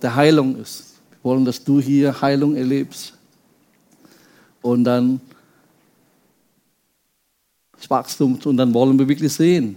[0.00, 0.94] der Heilung ist.
[1.10, 3.14] Wir wollen, dass du hier Heilung erlebst.
[4.60, 5.20] Und dann
[7.76, 9.76] das Wachstum und dann wollen wir wirklich sehen,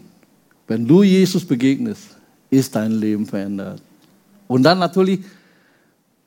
[0.67, 2.15] wenn du Jesus begegnest,
[2.49, 3.81] ist dein Leben verändert.
[4.47, 5.21] Und dann natürlich,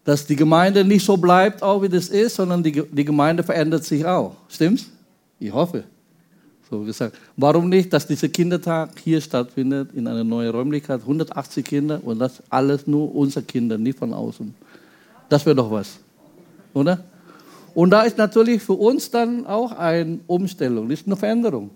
[0.04, 3.84] dass die Gemeinde nicht so bleibt, auch wie das ist, sondern die, die Gemeinde verändert
[3.84, 4.34] sich auch.
[4.48, 4.86] Stimmt's?
[5.38, 5.84] Ich hoffe.
[6.70, 7.16] So gesagt.
[7.36, 12.42] Warum nicht, dass dieser Kindertag hier stattfindet, in einer neuen Räumlichkeit, 180 Kinder und das
[12.50, 14.54] alles nur unsere Kinder, nicht von außen.
[15.28, 15.98] Das wäre doch was.
[16.74, 17.04] Oder?
[17.74, 21.70] Und da ist natürlich für uns dann auch eine Umstellung, das ist eine Veränderung.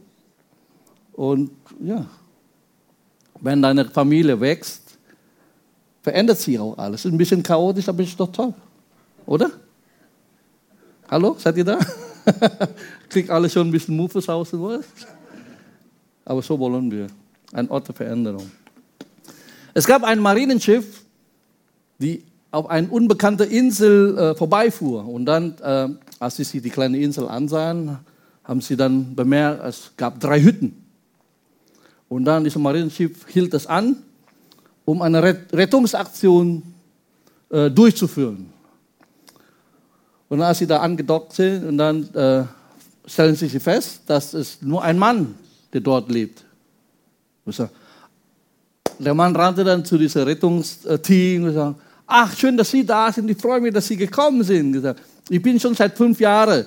[1.12, 1.50] Und
[1.82, 2.06] ja,
[3.40, 4.98] wenn deine Familie wächst,
[6.02, 7.04] verändert sich auch alles.
[7.04, 8.52] Ein bisschen chaotisch, aber ist doch toll.
[9.26, 9.50] Oder?
[11.08, 11.78] Hallo, seid ihr da?
[13.12, 14.54] Kriegt alles schon ein bisschen Mufes aus?
[16.24, 17.08] Aber so wollen wir.
[17.52, 18.50] Ein Ort der Veränderung.
[19.74, 21.04] Es gab ein Marinenschiff,
[21.98, 25.06] die auf eine unbekannte Insel äh, vorbeifuhr.
[25.06, 27.98] Und dann, äh, als sie sich die kleine Insel ansahen,
[28.44, 30.74] haben sie dann bemerkt, es gab drei Hütten.
[32.08, 33.96] Und dann dieses Marinenschiff hielt es an,
[34.86, 36.62] um eine Rettungsaktion
[37.50, 38.50] äh, durchzuführen.
[40.30, 42.44] Und als sie da angedockt sind, und dann äh,
[43.06, 45.34] stellen sie sich fest, dass es nur ein Mann,
[45.72, 46.44] der dort lebt.
[48.98, 53.28] Der Mann rannte dann zu diesem Rettungsteam und sagte, ach, schön, dass Sie da sind,
[53.30, 54.94] ich freue mich, dass Sie gekommen sind.
[55.28, 56.66] Ich bin schon seit fünf Jahren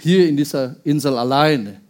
[0.00, 1.80] hier in dieser Insel alleine.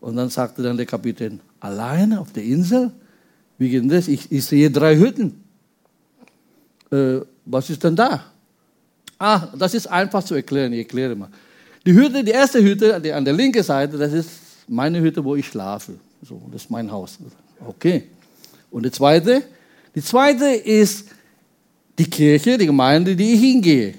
[0.00, 2.90] Und dann sagte dann der Kapitän, alleine auf der Insel?
[3.58, 4.08] Wie geht denn das?
[4.08, 5.44] Ich, ich sehe drei Hütten.
[6.90, 8.24] Äh, was ist denn da?
[9.18, 11.28] Ah, das ist einfach zu erklären, ich erkläre mal.
[11.86, 14.30] Die Hütte, die erste Hütte, die an der linken Seite, das ist
[14.68, 15.94] meine Hütte, wo ich schlafe.
[16.22, 17.18] So, das ist mein Haus.
[17.66, 18.04] Okay.
[18.70, 19.42] Und die zweite?
[19.94, 21.08] Die zweite ist
[21.98, 23.94] die Kirche, die Gemeinde, die ich hingehe.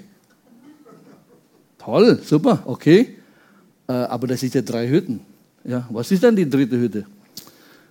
[1.78, 3.16] Toll, super, okay.
[3.88, 5.20] Äh, aber das sind ja drei Hütten.
[5.64, 7.04] Ja, was ist dann die dritte Hütte?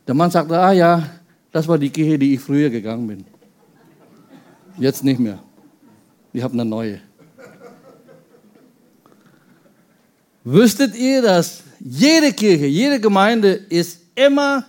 [0.08, 1.10] Der Mann sagt, ah ja,
[1.52, 3.26] das war die Kirche, die ich früher gegangen bin.
[4.78, 5.40] Jetzt nicht mehr.
[6.34, 7.00] Ich habe eine neue.
[10.44, 14.66] Wüsstet ihr, dass jede Kirche, jede Gemeinde ist immer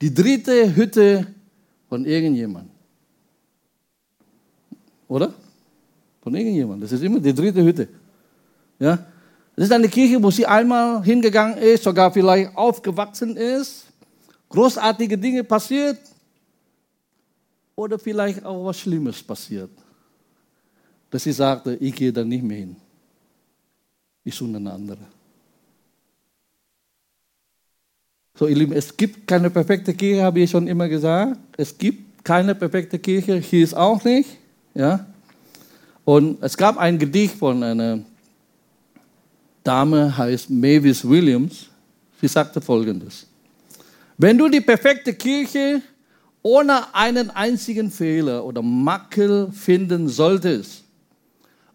[0.00, 1.26] die dritte Hütte
[1.88, 2.72] von irgendjemandem?
[5.08, 5.32] Oder?
[6.20, 6.82] Von irgendjemandem.
[6.82, 7.88] Das ist immer die dritte Hütte.
[8.78, 8.98] Ja?
[9.56, 13.86] Das ist eine Kirche, wo sie einmal hingegangen ist, sogar vielleicht aufgewachsen ist,
[14.50, 15.98] großartige Dinge passiert
[17.74, 19.70] oder vielleicht auch was Schlimmes passiert.
[21.10, 22.76] Dass sie sagte, ich gehe da nicht mehr hin.
[24.40, 24.98] Eine andere.
[28.38, 31.38] So, ihr Lieben, es gibt keine perfekte Kirche, habe ich schon immer gesagt.
[31.56, 34.30] Es gibt keine perfekte Kirche, hier ist auch nicht.
[34.74, 35.06] Ja?
[36.04, 38.00] Und es gab ein Gedicht von einer
[39.64, 41.66] Dame, heißt Mavis Williams.
[42.20, 43.26] Sie sagte folgendes.
[44.16, 45.82] Wenn du die perfekte Kirche
[46.42, 50.84] ohne einen einzigen Fehler oder Makel finden solltest,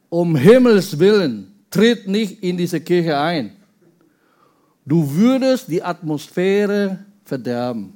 [0.10, 3.52] um Himmels Willen, tritt nicht in diese Kirche ein.
[4.86, 7.94] Du würdest die Atmosphäre verderben.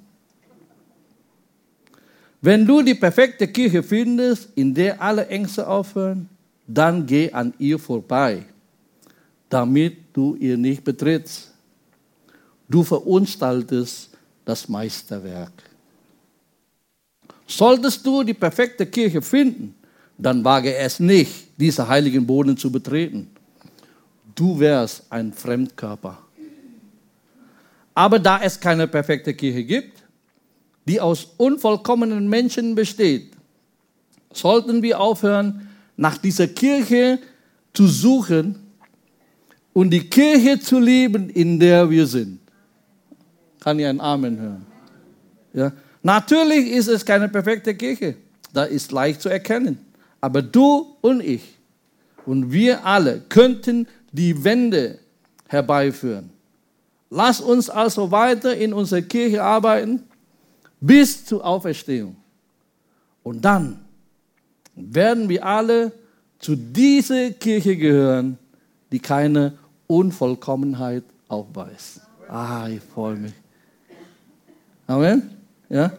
[2.41, 6.27] Wenn du die perfekte Kirche findest, in der alle Ängste aufhören,
[6.65, 8.45] dann geh an ihr vorbei,
[9.47, 11.53] damit du ihr nicht betrittst.
[12.67, 14.09] Du verunstaltest
[14.43, 15.53] das Meisterwerk.
[17.45, 19.75] Solltest du die perfekte Kirche finden,
[20.17, 23.29] dann wage es nicht, diesen heiligen Boden zu betreten.
[24.37, 26.19] Du wärst ein Fremdkörper.
[27.95, 30.03] Aber da es keine perfekte Kirche gibt,
[30.85, 33.31] die aus unvollkommenen Menschen besteht,
[34.31, 37.17] sollten wir aufhören, nach dieser Kirche
[37.73, 38.59] zu suchen
[39.73, 42.39] und die Kirche zu lieben, in der wir sind.
[43.59, 44.65] Kann ich ein Amen hören?
[45.53, 45.71] Ja?
[46.03, 48.15] Natürlich ist es keine perfekte Kirche.
[48.53, 49.79] Das ist leicht zu erkennen.
[50.21, 51.41] Aber du und ich
[52.27, 53.87] und wir alle könnten
[54.17, 54.99] die Wende
[55.47, 56.29] herbeiführen.
[57.09, 60.03] Lass uns also weiter in unserer Kirche arbeiten
[60.79, 62.15] bis zur Auferstehung.
[63.23, 63.79] Und dann
[64.75, 65.91] werden wir alle
[66.39, 68.37] zu dieser Kirche gehören,
[68.91, 69.53] die keine
[69.87, 72.01] Unvollkommenheit aufweist.
[72.27, 73.33] Ah, ich freue mich.
[74.85, 75.29] Amen.
[75.69, 75.91] Ja?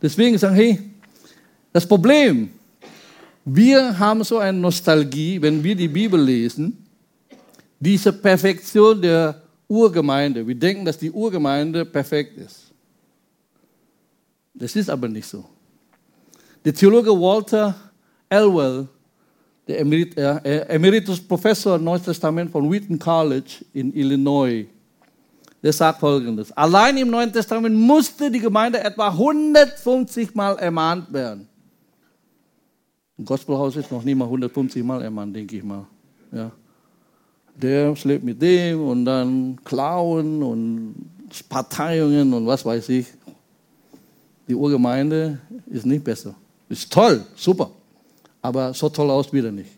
[0.00, 0.80] Deswegen sagen, hey,
[1.72, 2.50] das Problem,
[3.44, 6.83] wir haben so eine Nostalgie, wenn wir die Bibel lesen,
[7.78, 10.46] diese Perfektion der Urgemeinde.
[10.46, 12.72] Wir denken, dass die Urgemeinde perfekt ist.
[14.54, 15.44] Das ist aber nicht so.
[16.64, 17.74] Der Theologe Walter
[18.28, 18.88] Elwell,
[19.66, 24.66] der Emerit, äh, Emeritus Professor Neues Testament von Wheaton College in Illinois,
[25.62, 26.52] der sagt folgendes.
[26.52, 31.48] Allein im Neuen Testament musste die Gemeinde etwa 150 Mal ermahnt werden.
[33.16, 35.86] Im Gospelhaus ist noch nie mal 150 Mal ermahnt, denke ich mal.
[36.32, 36.50] Ja.
[37.56, 40.94] Der schläft mit dem und dann klauen und
[41.48, 43.06] Parteiungen und was weiß ich.
[44.48, 46.34] Die Urgemeinde ist nicht besser.
[46.68, 47.70] Ist toll, super.
[48.42, 49.70] Aber so toll aus wieder nicht.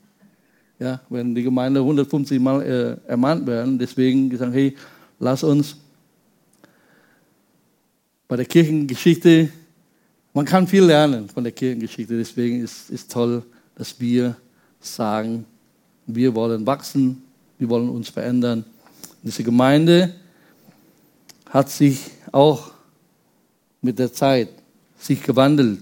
[0.79, 4.77] Ja, wenn die Gemeinde 150 Mal äh, ermahnt werden, deswegen gesagt, hey,
[5.19, 5.77] lass uns
[8.29, 9.49] bei der Kirchengeschichte
[10.37, 12.15] man kann viel lernen von der Kirchengeschichte.
[12.15, 13.43] Deswegen ist es toll,
[13.75, 14.37] dass wir
[14.79, 15.47] sagen,
[16.07, 17.23] wir wollen wachsen,
[17.59, 18.65] wir wollen uns verändern.
[19.23, 20.15] Diese Gemeinde
[21.49, 22.71] hat sich auch
[23.81, 24.49] mit der Zeit
[24.99, 25.81] sich gewandelt.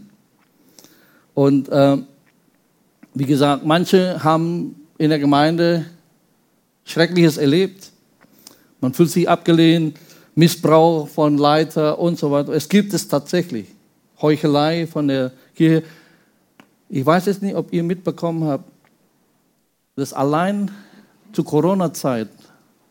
[1.34, 1.98] Und äh,
[3.14, 5.86] wie gesagt, manche haben in der Gemeinde
[6.84, 7.90] Schreckliches erlebt.
[8.80, 9.98] Man fühlt sich abgelehnt,
[10.34, 12.52] Missbrauch von Leiter und so weiter.
[12.52, 13.66] Es gibt es tatsächlich.
[14.20, 15.84] Heuchelei von der Kirche.
[16.88, 18.70] Ich weiß jetzt nicht, ob ihr mitbekommen habt,
[19.96, 20.70] dass allein
[21.34, 22.28] zur Corona-Zeit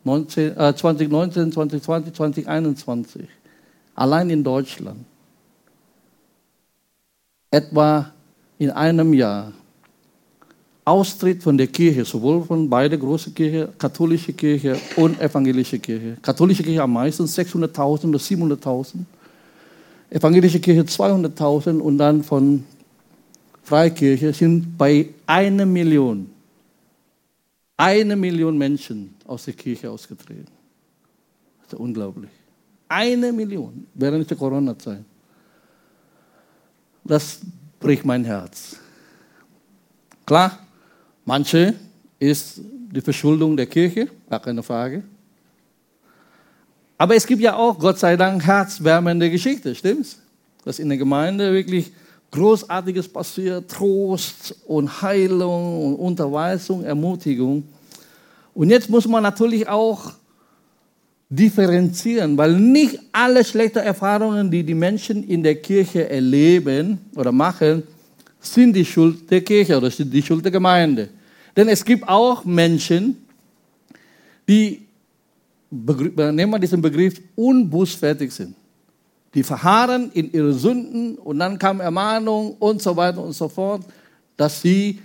[0.04, 3.22] 2019, 2020, 2021,
[3.96, 5.00] allein in Deutschland,
[7.50, 8.12] etwa
[8.58, 9.54] in einem Jahr
[10.86, 16.18] Austritt von der Kirche, sowohl von beiden großen Kirchen, katholische Kirche und evangelische Kirche.
[16.22, 19.06] Katholische Kirche am meisten, 600.000 oder 700.000
[20.14, 22.64] evangelische Kirche 200.000 und dann von
[23.64, 26.30] Freikirche sind bei einer Million,
[27.78, 30.52] eine Million Menschen aus der Kirche ausgetreten.
[31.62, 32.32] Das ist unglaublich.
[32.88, 35.04] Eine Million während der Corona-Zeit.
[37.04, 37.40] Das
[37.80, 38.78] bricht mein Herz.
[40.26, 40.60] Klar,
[41.26, 41.74] manche
[42.20, 45.04] ist die Verschuldung der Kirche, gar keine Frage.
[46.98, 50.20] Aber es gibt ja auch, Gott sei Dank, herzwärmende Geschichte, stimmt's?
[50.64, 51.92] Dass in der Gemeinde wirklich
[52.34, 57.64] Großartiges passiert, Trost und Heilung und Unterweisung, Ermutigung.
[58.56, 60.14] Und jetzt muss man natürlich auch
[61.30, 67.84] differenzieren, weil nicht alle schlechten Erfahrungen, die die Menschen in der Kirche erleben oder machen,
[68.40, 71.10] sind die Schuld der Kirche oder sind die Schuld der Gemeinde.
[71.56, 73.18] Denn es gibt auch Menschen,
[74.50, 74.88] die
[75.70, 78.56] nehmen wir diesen Begriff, unbußfertig sind.
[79.34, 83.82] Die verharren in ihre Sünden und dann kam Ermahnung und so weiter und so fort,
[84.38, 85.00] dass sie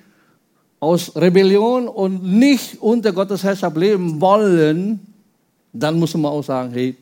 [0.80, 5.00] aus Rebellion und nicht unter Gottes Herrschaft leben wollen,
[5.72, 6.96] dann muss man auch sagen, hey,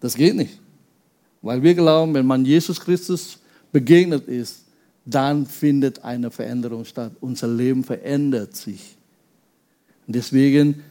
[0.00, 0.58] das geht nicht.
[1.40, 3.38] Weil wir glauben, wenn man Jesus Christus
[3.72, 4.64] begegnet ist,
[5.04, 7.12] dann findet eine Veränderung statt.
[7.20, 8.96] Unser Leben verändert sich.
[10.06, 10.82] Und deswegen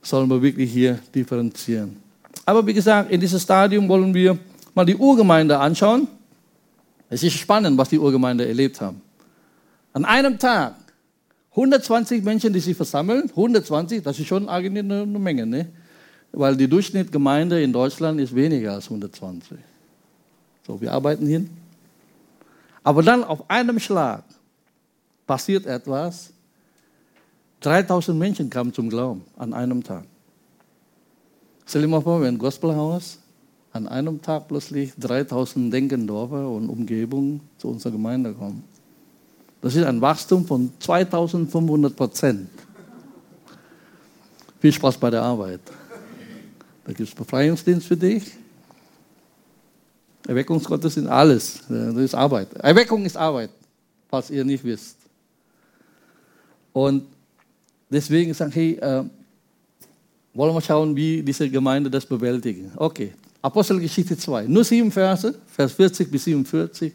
[0.00, 1.96] sollen wir wirklich hier differenzieren.
[2.44, 4.36] Aber wie gesagt, in diesem Stadium wollen wir
[4.74, 6.08] mal die Urgemeinde anschauen.
[7.08, 9.00] Es ist spannend, was die Urgemeinde erlebt haben.
[9.92, 10.74] An einem Tag
[11.50, 15.68] 120 Menschen, die sich versammeln, 120, das ist schon eine, Menge, ne?
[16.32, 19.58] weil die Durchschnittgemeinde in Deutschland ist weniger als 120.
[20.66, 21.50] So, wir arbeiten hin.
[22.82, 24.24] Aber dann auf einem Schlag
[25.26, 26.32] passiert etwas,
[27.60, 30.04] 3000 Menschen kamen zum Glauben an einem Tag.
[31.66, 33.18] Stell dir mal vor, wenn ein Gospelhaus
[33.72, 38.64] an einem Tag plötzlich 3000 Denkendorfer und Umgebungen zu unserer Gemeinde kommen.
[39.60, 42.48] Das ist ein Wachstum von 2500 Prozent.
[44.60, 45.60] Viel Spaß bei der Arbeit.
[46.84, 48.32] Da gibt es Befreiungsdienst für dich.
[50.26, 51.60] Erweckungsgottesdienst, alles.
[51.68, 52.52] Das ist Arbeit.
[52.54, 53.50] Erweckung ist Arbeit,
[54.08, 54.96] falls ihr nicht wisst.
[56.72, 57.04] Und
[57.92, 59.04] Deswegen sagen, hey, äh,
[60.32, 62.72] wollen wir schauen, wie diese Gemeinde das bewältigen.
[62.76, 63.12] Okay,
[63.42, 66.92] Apostelgeschichte 2, nur sieben Verse, Vers 40 bis 47.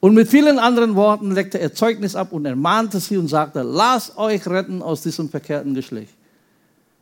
[0.00, 4.16] Und mit vielen anderen Worten legte er Zeugnis ab und ermahnte sie und sagte, lasst
[4.18, 6.14] euch retten aus diesem verkehrten Geschlecht.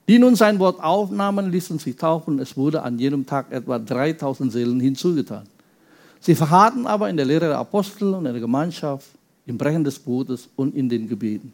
[0.09, 2.39] Die nun sein Wort aufnahmen, ließen sich taufen.
[2.41, 5.45] Es wurde an jedem Tag etwa 3000 Seelen hinzugetan.
[6.21, 9.07] Sie verharrten aber in der Lehre der Apostel und in der Gemeinschaft,
[9.47, 11.53] im Brechen des Brotes und in den Gebeten.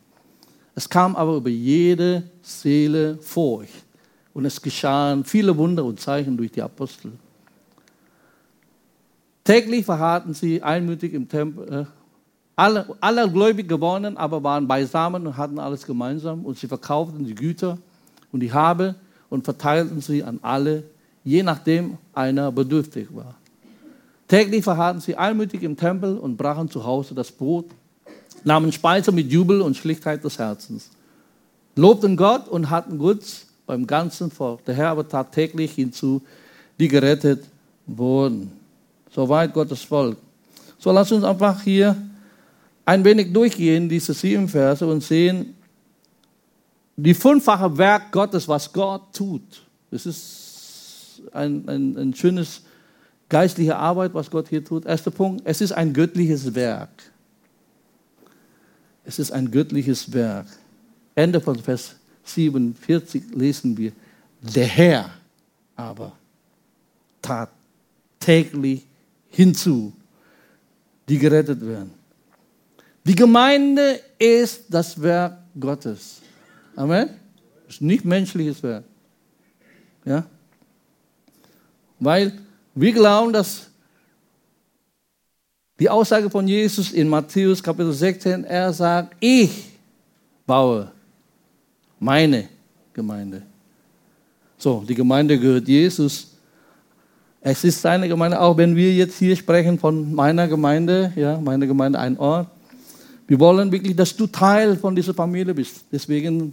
[0.75, 3.88] Es kam aber über jede Seele Furcht.
[4.39, 7.11] Und es geschahen viele Wunder und Zeichen durch die Apostel.
[9.43, 11.69] Täglich verharrten sie einmütig im Tempel.
[11.69, 11.85] Äh,
[12.55, 16.45] alle, alle gläubig geworden, aber waren beisammen und hatten alles gemeinsam.
[16.45, 17.79] Und sie verkauften die Güter
[18.31, 18.95] und die Habe
[19.29, 20.85] und verteilten sie an alle,
[21.25, 23.35] je nachdem einer bedürftig war.
[24.29, 27.67] Täglich verharrten sie einmütig im Tempel und brachen zu Hause das Brot
[28.45, 30.91] nahmen Speise mit Jubel und Schlichtheit des Herzens,
[31.75, 34.65] lobten Gott und hatten Guts beim ganzen Volk.
[34.65, 36.23] Der Herr aber tat täglich hinzu,
[36.81, 37.45] die gerettet
[37.87, 38.51] wurden.
[39.13, 40.17] Soweit Gottes Volk.
[40.79, 41.95] So lass uns einfach hier
[42.87, 45.55] ein wenig durchgehen, diese sieben Verse, und sehen
[46.97, 49.63] die fünffache Werk Gottes, was Gott tut.
[49.91, 52.63] Das ist ein, ein, ein schönes
[53.29, 54.87] geistliche Arbeit, was Gott hier tut.
[54.87, 56.89] Erster Punkt, es ist ein göttliches Werk.
[59.05, 60.47] Es ist ein göttliches Werk.
[61.15, 61.98] Ende von Vers
[62.29, 63.93] 47 lesen wir,
[64.41, 65.11] der Herr
[65.77, 66.13] aber
[67.23, 67.51] tat
[68.19, 68.85] täglich
[69.31, 69.93] hinzu,
[71.09, 71.93] die gerettet werden.
[73.05, 76.21] Die Gemeinde ist das Werk Gottes.
[76.77, 77.09] Amen?
[77.67, 78.85] Das ist nicht menschliches Werk.
[80.05, 80.27] Ja?
[81.99, 82.33] Weil
[82.75, 83.69] wir glauben, dass
[85.79, 89.51] die Aussage von Jesus in Matthäus Kapitel 16, er sagt, ich
[90.45, 90.91] baue
[91.99, 92.49] meine
[92.93, 93.43] Gemeinde.
[94.57, 96.33] So, die Gemeinde gehört Jesus.
[97.41, 101.67] Es ist seine Gemeinde, auch wenn wir jetzt hier sprechen von meiner Gemeinde, ja, meine
[101.67, 102.49] Gemeinde ein Ort.
[103.29, 105.85] Wir wollen wirklich, dass du Teil von dieser Familie bist.
[105.93, 106.53] Deswegen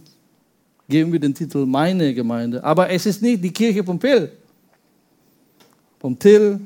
[0.88, 2.62] geben wir den Titel meine Gemeinde.
[2.62, 4.30] Aber es ist nicht die Kirche von Phil,
[5.98, 6.60] vom Till,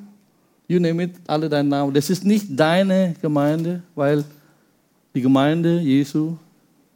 [0.69, 1.95] you name it, alle deinen Namen.
[1.95, 4.25] Das ist nicht deine Gemeinde, weil
[5.15, 6.37] die Gemeinde Jesu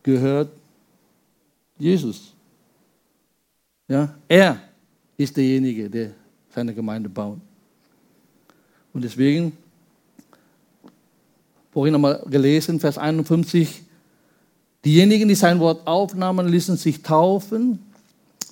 [0.03, 0.51] gehört
[1.79, 2.33] Jesus.
[3.89, 4.59] Ja, er
[5.17, 6.11] ist derjenige, der
[6.55, 7.39] seine Gemeinde baut.
[8.93, 9.53] Und deswegen,
[11.73, 13.83] vorhin nochmal gelesen, Vers 51,
[14.85, 17.81] diejenigen, die sein Wort aufnahmen, ließen sich taufen.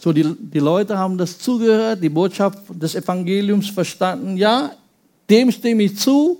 [0.00, 4.37] So, die, die Leute haben das zugehört, die Botschaft des Evangeliums verstanden.
[4.37, 4.73] Ja,
[5.31, 6.38] dem stimme ich zu.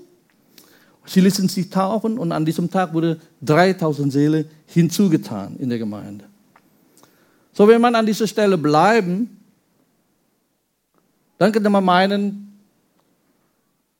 [1.05, 6.25] Sie ließen sich taufen und an diesem Tag wurde 3000 Seele hinzugetan in der Gemeinde.
[7.53, 9.37] So, wenn man an dieser Stelle bleiben,
[11.37, 12.59] dann könnte man meinen,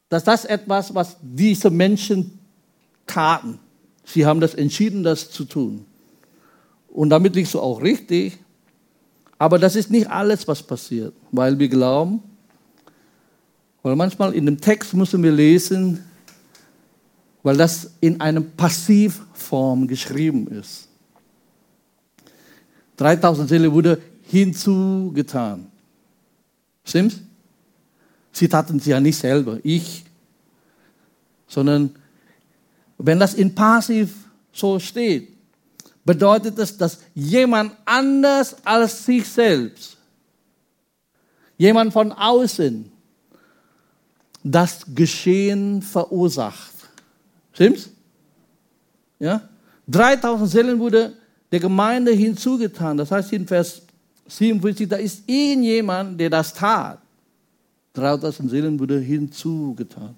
[0.10, 2.40] dass das etwas, was diese Menschen
[3.06, 3.60] taten.
[4.06, 5.86] Sie haben das entschieden, das zu tun.
[6.90, 8.38] Und damit liegst du auch richtig.
[9.38, 12.22] Aber das ist nicht alles, was passiert, weil wir glauben,
[13.82, 16.04] weil manchmal in dem Text müssen wir lesen,
[17.42, 20.88] weil das in einer Passivform geschrieben ist.
[22.98, 25.68] 3000 Seele wurde hinzugetan.
[26.86, 27.18] Stimmt's?
[28.32, 30.04] Sie taten sie ja nicht selber, ich,
[31.48, 31.96] sondern
[32.98, 34.16] wenn das in Passiv
[34.52, 35.30] so steht,
[36.04, 39.98] bedeutet das, dass jemand anders als sich selbst,
[41.58, 42.92] jemand von außen,
[44.44, 46.74] das Geschehen verursacht.
[47.54, 47.90] Stimmt's?
[49.20, 49.48] Ja?
[49.88, 51.14] 3000 Seelen wurde
[51.54, 52.98] der Gemeinde hinzugetan.
[52.98, 53.84] Das heißt in Vers
[54.26, 56.98] 47, da ist irgendjemand, der das tat.
[57.94, 60.16] 3000 Seelen wurde hinzugetan.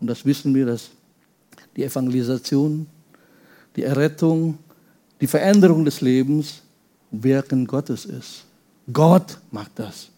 [0.00, 0.90] Und das wissen wir, dass
[1.74, 2.86] die Evangelisation,
[3.74, 4.58] die Errettung,
[5.20, 6.62] die Veränderung des Lebens
[7.10, 8.44] Wirken Gottes ist.
[8.92, 10.08] Gott macht das.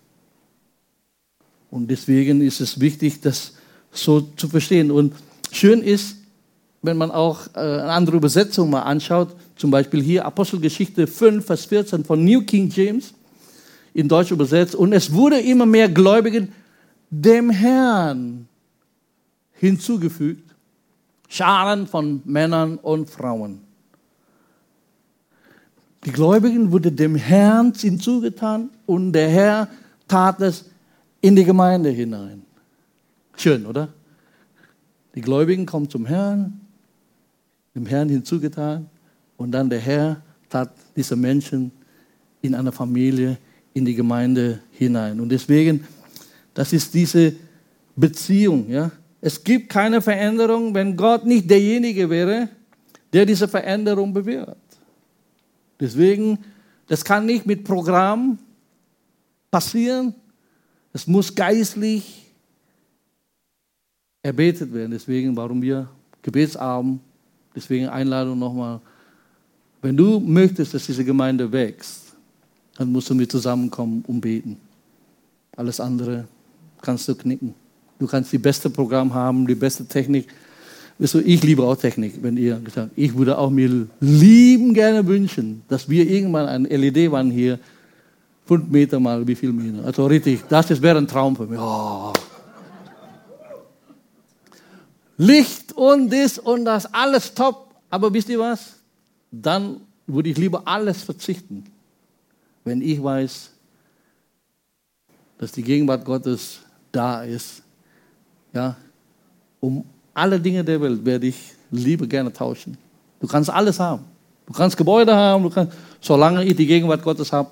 [1.70, 3.54] Und deswegen ist es wichtig, das
[3.90, 4.90] so zu verstehen.
[4.90, 5.14] Und
[5.50, 6.16] schön ist,
[6.82, 11.66] wenn man auch äh, eine andere Übersetzung mal anschaut, zum Beispiel hier Apostelgeschichte 5, Vers
[11.66, 13.14] 14 von New King James,
[13.92, 14.74] in Deutsch übersetzt.
[14.74, 16.52] Und es wurde immer mehr Gläubigen
[17.10, 18.48] dem Herrn
[19.52, 20.54] hinzugefügt,
[21.28, 23.60] Scharen von Männern und Frauen.
[26.04, 29.68] Die Gläubigen wurde dem Herrn hinzugetan und der Herr
[30.08, 30.64] tat es
[31.20, 32.42] in die Gemeinde hinein.
[33.36, 33.88] Schön, oder?
[35.14, 36.60] Die Gläubigen kommen zum Herrn,
[37.80, 38.88] dem Herrn hinzugetan
[39.36, 41.72] und dann der Herr tat diese Menschen
[42.42, 43.38] in eine Familie,
[43.72, 45.18] in die Gemeinde hinein.
[45.20, 45.84] Und deswegen,
[46.52, 47.34] das ist diese
[47.96, 48.68] Beziehung.
[48.68, 48.90] Ja?
[49.20, 52.48] Es gibt keine Veränderung, wenn Gott nicht derjenige wäre,
[53.12, 54.56] der diese Veränderung bewirkt.
[55.78, 56.38] Deswegen,
[56.86, 58.38] das kann nicht mit Programm
[59.50, 60.14] passieren.
[60.92, 62.26] Es muss geistlich
[64.22, 64.90] erbetet werden.
[64.90, 65.88] Deswegen, warum wir
[66.22, 67.00] Gebetsabend,
[67.54, 68.80] deswegen Einladung nochmal.
[69.82, 72.14] Wenn du möchtest, dass diese Gemeinde wächst,
[72.76, 74.56] dann musst du mit zusammenkommen und beten.
[75.56, 76.26] Alles andere
[76.82, 77.54] kannst du knicken.
[77.98, 80.26] Du kannst die beste Programm haben, die beste Technik.
[80.98, 85.06] Weißt du, ich liebe auch Technik, wenn ihr gesagt ich würde auch mir lieben gerne
[85.06, 87.58] wünschen, dass wir irgendwann eine LED-Wand hier,
[88.44, 89.84] fünf Meter mal wie viel Meter.
[89.84, 91.58] Also richtig, das wäre ein Traum für mich.
[91.58, 92.12] Oh.
[95.20, 98.76] Licht und das und das, alles top, Aber wisst ihr was?
[99.30, 101.64] Dann würde ich lieber alles verzichten,
[102.64, 103.50] wenn ich weiß,
[105.36, 106.60] dass die Gegenwart Gottes
[106.90, 107.62] da ist.
[108.54, 108.76] Ja,
[109.60, 109.84] um
[110.14, 112.78] alle Dinge der Welt werde ich lieber gerne tauschen.
[113.20, 114.04] Du kannst alles haben.
[114.46, 117.50] Du kannst Gebäude haben, du kannst, solange ich die Gegenwart Gottes habe,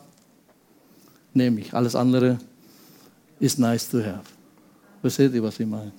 [1.34, 1.74] nehme ich.
[1.74, 2.38] Alles andere
[3.38, 4.24] ist nice to have.
[5.02, 5.92] Versteht ihr, was ich meine?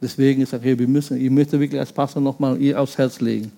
[0.00, 3.52] Deswegen ist hey, wir müssen, ich möchte wirklich als Pastor nochmal ihr aufs Herz legen.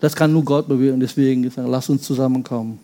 [0.00, 1.00] Das kann nur Gott bewirken.
[1.00, 2.78] Deswegen ist lass uns zusammenkommen.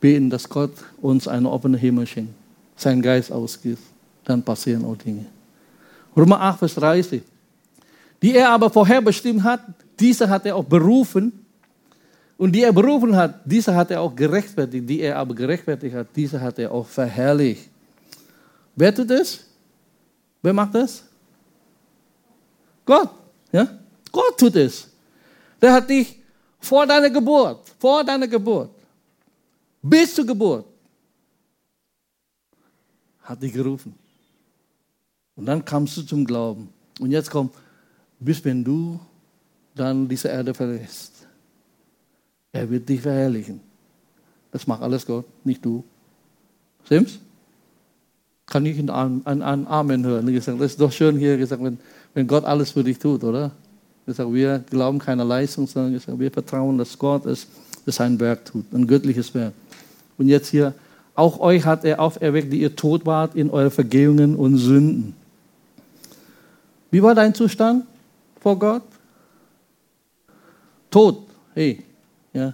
[0.00, 2.32] Beten, dass Gott uns eine offene Himmel schenkt.
[2.76, 3.82] Sein Geist ausgibt.
[4.24, 5.26] Dann passieren auch Dinge.
[6.16, 7.22] Römer 8, Vers 30.
[8.22, 9.60] Die er aber vorher bestimmt hat,
[9.98, 11.32] diese hat er auch berufen.
[12.36, 14.88] Und die er berufen hat, diese hat er auch gerechtfertigt.
[14.88, 17.68] Die er aber gerechtfertigt hat, diese hat er auch verherrlicht.
[18.74, 19.40] Wer tut das?
[20.42, 21.04] Wer macht das?
[22.90, 23.10] Gott.
[23.52, 23.68] Ja?
[24.10, 24.88] Gott tut es.
[25.62, 26.18] Der hat dich
[26.58, 28.70] vor deiner Geburt, vor deiner Geburt,
[29.80, 30.66] bis zur Geburt,
[33.22, 33.94] hat dich gerufen.
[35.36, 36.68] Und dann kamst du zum Glauben.
[36.98, 37.54] Und jetzt kommt,
[38.18, 38.98] bis wenn du
[39.76, 41.12] dann diese Erde verlässt.
[42.50, 43.60] Er wird dich verherrlichen.
[44.50, 45.84] Das macht alles Gott, nicht du.
[46.84, 47.20] Stimmt's?
[48.46, 50.26] Kann ich ein, ein, ein Amen hören?
[50.34, 51.78] Das ist doch schön hier gesagt, wenn,
[52.14, 53.52] wenn Gott alles für dich tut, oder?
[54.06, 57.46] Gesagt, wir glauben keine Leistung, sondern gesagt, wir vertrauen, dass Gott es,
[57.86, 59.52] es sein Werk tut, ein göttliches Werk.
[60.18, 60.74] Und jetzt hier,
[61.14, 65.14] auch euch hat er auferweckt, die ihr tot wart in eure Vergehungen und Sünden.
[66.90, 67.84] Wie war dein Zustand
[68.40, 68.82] vor Gott?
[70.90, 71.22] Tot.
[71.54, 71.84] Hey,
[72.32, 72.52] ja.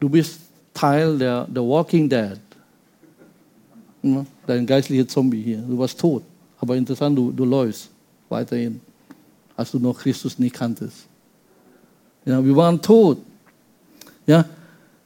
[0.00, 0.40] Du bist
[0.72, 2.38] Teil der, der Walking Dead.
[4.46, 5.58] Dein geistlicher Zombie hier.
[5.58, 6.22] Du warst tot.
[6.60, 7.90] Aber interessant, du, du läufst
[8.34, 8.80] weiterhin,
[9.56, 11.06] als du noch Christus nicht kanntest.
[12.24, 13.18] Ja, wir waren tot.
[14.26, 14.44] Ja,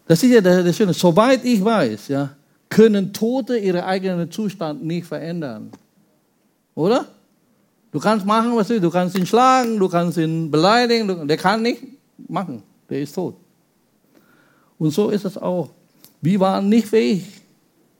[0.06, 0.94] das ist ja das, Schöne.
[0.94, 2.30] Soweit ich weiß, ja,
[2.68, 5.70] können Tote ihren eigenen Zustand nicht verändern.
[6.74, 7.06] Oder?
[7.90, 8.84] Du kannst machen, was du willst.
[8.84, 11.26] Du kannst ihn schlagen, du kannst ihn beleidigen.
[11.26, 11.82] Der kann nicht
[12.28, 12.62] machen.
[12.88, 13.36] Der ist tot.
[14.78, 15.70] Und so ist es auch.
[16.20, 17.24] Wir waren nicht fähig,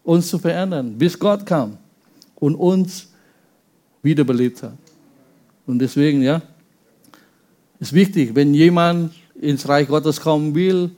[0.05, 1.77] uns zu verändern, bis Gott kam
[2.37, 3.09] und uns
[4.03, 4.88] wiederbelebt hat.
[5.69, 6.41] Und deswegen, ja,
[7.79, 10.91] ist wichtig, wenn jemand ins Reich Gottes kommen will,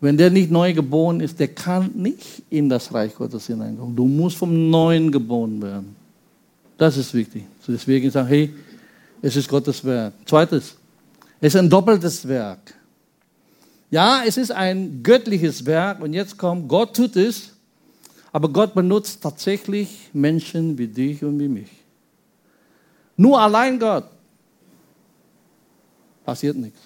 [0.00, 3.94] wenn der nicht neu geboren ist, der kann nicht in das Reich Gottes hineinkommen.
[3.94, 5.94] Du musst vom Neuen geboren werden.
[6.76, 7.44] Das ist wichtig.
[7.68, 8.52] Deswegen sagen, hey,
[9.22, 10.14] es ist Gottes Werk.
[10.26, 10.74] Zweites,
[11.40, 12.74] es ist ein doppeltes Werk.
[13.90, 17.50] Ja, es ist ein göttliches Werk und jetzt kommt, Gott tut es,
[18.32, 21.79] aber Gott benutzt tatsächlich Menschen wie dich und wie mich.
[23.20, 24.04] Nur allein Gott
[26.24, 26.80] passiert nichts.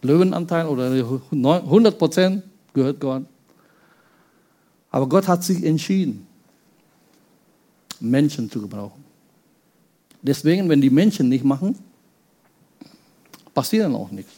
[0.00, 2.42] Löwenanteil oder 100 Prozent
[2.74, 3.22] gehört Gott.
[4.90, 6.26] Aber Gott hat sich entschieden,
[8.00, 9.04] Menschen zu gebrauchen.
[10.20, 11.78] Deswegen, wenn die Menschen nicht machen,
[13.54, 14.32] passiert dann auch nichts.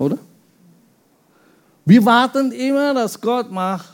[0.00, 0.18] Oder?
[1.84, 3.88] Wir warten immer, dass Gott macht.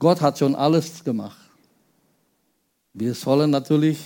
[0.00, 1.41] Gott hat schon alles gemacht.
[2.94, 3.98] Wir sollen natürlich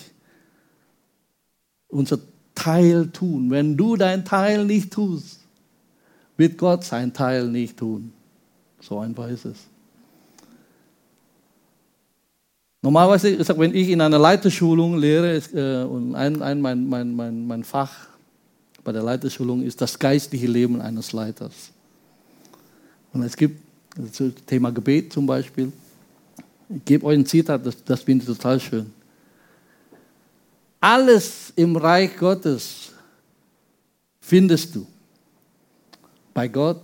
[1.88, 2.18] unser
[2.54, 3.50] Teil tun.
[3.50, 5.40] Wenn du dein Teil nicht tust,
[6.36, 8.12] wird Gott sein Teil nicht tun.
[8.80, 9.58] So einfach ist es.
[12.82, 17.16] Normalerweise, ich sag, wenn ich in einer Leiterschulung lehre, äh, und ein, ein mein, mein,
[17.16, 18.06] mein, mein Fach
[18.84, 21.72] bei der Leiterschulung ist das geistliche Leben eines Leiters.
[23.12, 23.60] Und es gibt
[23.96, 25.72] das Thema Gebet zum Beispiel.
[26.68, 28.92] Ich gebe euch ein Zitat, das, das finde ich total schön.
[30.80, 32.92] Alles im Reich Gottes
[34.20, 34.86] findest du
[36.34, 36.82] bei Gott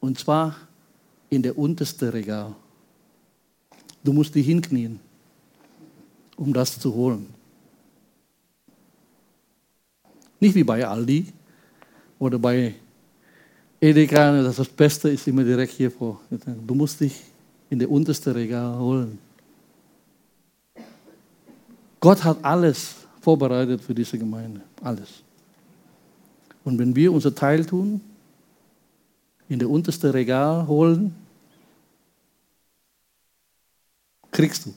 [0.00, 0.56] und zwar
[1.30, 2.54] in der untersten Regal.
[4.02, 5.00] Du musst dich hinknien
[6.36, 7.26] um das zu holen.
[10.40, 11.32] Nicht wie bei Aldi
[12.18, 12.74] oder bei
[13.80, 16.20] Edeka, dass das Beste ist immer direkt hier vor.
[16.66, 17.22] Du musst dich
[17.74, 19.18] in der unterste Regal holen.
[21.98, 24.60] Gott hat alles vorbereitet für diese Gemeinde.
[24.80, 25.24] Alles.
[26.62, 28.00] Und wenn wir unser Teil tun,
[29.48, 31.16] in der unterste Regal holen,
[34.30, 34.74] kriegst du.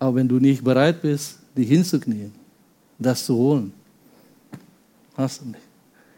[0.00, 2.32] Aber wenn du nicht bereit bist, dich hinzuknien,
[2.98, 3.72] das zu holen,
[5.16, 5.62] hast du nicht.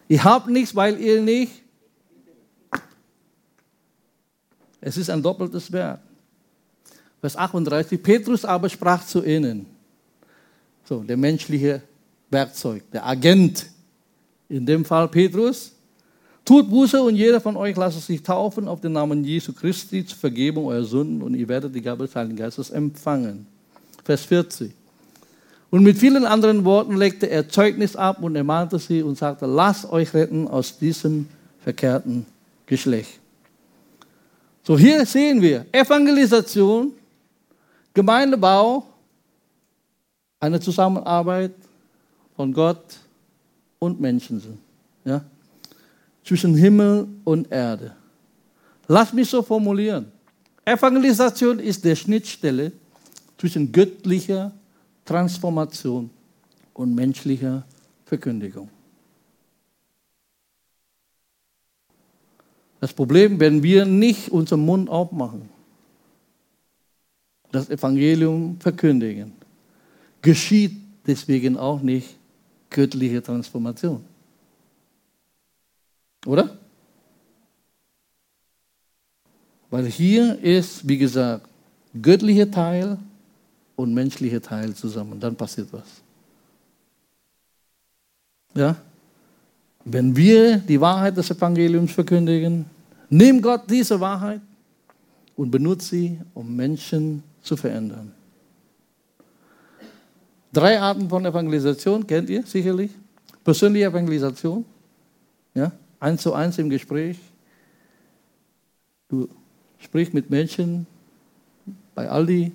[0.08, 1.52] Ihr habt nichts, weil ihr nicht.
[4.82, 6.00] Es ist ein doppeltes Werk.
[7.20, 8.02] Vers 38.
[8.02, 9.64] Petrus aber sprach zu ihnen.
[10.84, 11.80] So, der menschliche
[12.28, 13.66] Werkzeug, der Agent.
[14.48, 15.72] In dem Fall Petrus.
[16.44, 20.18] Tut Buße und jeder von euch lasse sich taufen auf den Namen Jesu Christi zur
[20.18, 23.46] Vergebung eurer Sünden und ihr werdet die Gabe des Heiligen Geistes empfangen.
[24.04, 24.72] Vers 40.
[25.70, 29.88] Und mit vielen anderen Worten legte er Zeugnis ab und ermahnte sie und sagte, lasst
[29.90, 31.28] euch retten aus diesem
[31.62, 32.26] verkehrten
[32.66, 33.21] Geschlecht.
[34.64, 36.92] So, hier sehen wir Evangelisation,
[37.92, 38.86] Gemeindebau,
[40.38, 41.52] eine Zusammenarbeit
[42.36, 42.84] von Gott
[43.78, 44.58] und Menschen.
[45.04, 45.24] Ja?
[46.24, 47.92] Zwischen Himmel und Erde.
[48.86, 50.10] Lass mich so formulieren.
[50.64, 52.70] Evangelisation ist der Schnittstelle
[53.36, 54.52] zwischen göttlicher
[55.04, 56.08] Transformation
[56.74, 57.64] und menschlicher
[58.06, 58.68] Verkündigung.
[62.82, 65.48] Das Problem, wenn wir nicht unseren Mund aufmachen,
[67.52, 69.30] das Evangelium verkündigen,
[70.20, 70.72] geschieht
[71.06, 72.16] deswegen auch nicht
[72.70, 74.04] göttliche Transformation.
[76.26, 76.58] Oder?
[79.70, 81.48] Weil hier ist, wie gesagt,
[82.02, 82.98] göttlicher Teil
[83.76, 85.20] und menschlicher Teil zusammen.
[85.20, 86.02] Dann passiert was.
[88.56, 88.76] Ja?
[89.84, 92.66] Wenn wir die Wahrheit des Evangeliums verkündigen,
[93.10, 94.40] nimm Gott diese Wahrheit
[95.36, 98.12] und benutze sie, um Menschen zu verändern.
[100.52, 102.90] Drei Arten von Evangelisation kennt ihr sicherlich.
[103.42, 104.64] Persönliche Evangelisation,
[105.54, 107.18] ja, eins zu eins im Gespräch.
[109.08, 109.28] Du
[109.78, 110.86] sprichst mit Menschen
[111.94, 112.52] bei Aldi,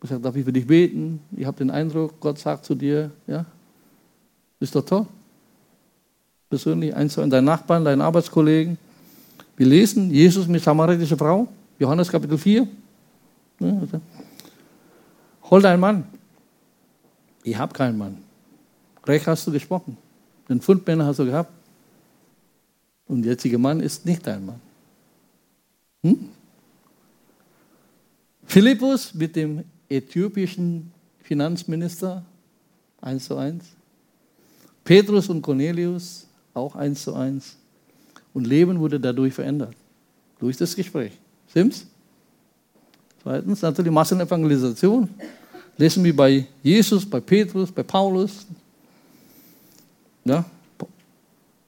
[0.00, 1.20] du sagst, darf ich für dich beten?
[1.36, 3.46] Ich habe den Eindruck, Gott sagt zu dir, ja,
[4.58, 5.06] ist doch toll.
[6.48, 8.78] Persönlich eins zu eins, dein Nachbarn, deinen Arbeitskollegen.
[9.56, 12.68] Wir lesen Jesus mit samaritischer Frau, Johannes Kapitel 4.
[13.60, 14.00] Ja, also.
[15.50, 16.04] Hol deinen Mann.
[17.42, 18.18] Ich habe keinen Mann.
[19.06, 19.96] Recht hast du gesprochen.
[20.48, 21.50] Den Fundmänner hast du gehabt.
[23.06, 24.60] Und der jetzige Mann ist nicht dein Mann.
[26.02, 26.28] Hm?
[28.44, 32.24] Philippus mit dem äthiopischen Finanzminister,
[33.00, 33.64] eins zu eins.
[34.84, 36.25] Petrus und Cornelius,
[36.56, 37.56] auch eins zu eins.
[38.32, 39.74] Und Leben wurde dadurch verändert.
[40.38, 41.12] Durch das Gespräch.
[41.50, 41.86] Stimmt's?
[43.22, 45.08] Zweitens natürlich Massenevangelisation.
[45.76, 48.46] Lesen wir bei Jesus, bei Petrus, bei Paulus.
[50.24, 50.44] Ja,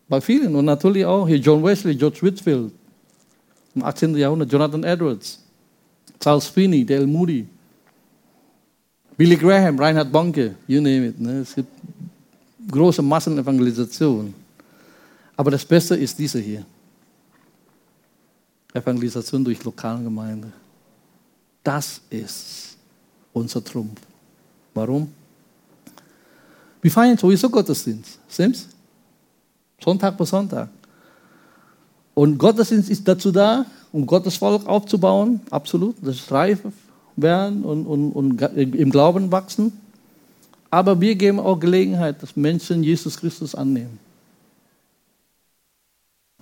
[0.08, 0.54] bei vielen.
[0.54, 2.72] Und natürlich auch hier John Wesley, George Whitfield
[3.74, 4.16] im 18.
[4.16, 5.40] Jahrhundert, Jonathan Edwards,
[6.20, 7.46] Charles Finney, Dale Moody,
[9.16, 11.20] Billy Graham, Reinhard Bonke, you name it.
[11.20, 11.40] Ne?
[11.40, 11.68] Es gibt
[12.70, 14.32] große Massenevangelisation.
[15.38, 16.66] Aber das Beste ist diese hier.
[18.74, 20.52] Evangelisation durch Lokalgemeinde.
[21.62, 22.76] Das ist
[23.32, 24.00] unser Trumpf.
[24.74, 25.12] Warum?
[26.82, 28.66] Wir feiern sowieso Gottesdienst, stimmt's?
[29.80, 30.70] Sonntag für Sonntag.
[32.14, 36.62] Und Gottesdienst ist dazu da, um Gottes Volk aufzubauen, absolut, das reif
[37.14, 39.72] werden und, und, und im Glauben wachsen.
[40.68, 44.07] Aber wir geben auch Gelegenheit, dass Menschen Jesus Christus annehmen.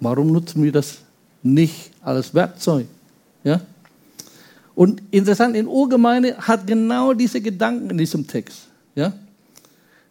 [0.00, 0.98] Warum nutzen wir das
[1.42, 2.86] nicht als Werkzeug?
[3.44, 3.60] Ja?
[4.74, 8.68] Und interessant, in Urgemeinde hat genau diese Gedanken in diesem Text.
[8.94, 9.12] Ja?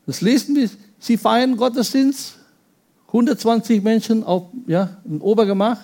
[0.06, 0.70] Das lesen wir.
[0.98, 2.36] Sie feiern Gottesdienst,
[3.08, 5.82] 120 Menschen auf ja, im Obergemach.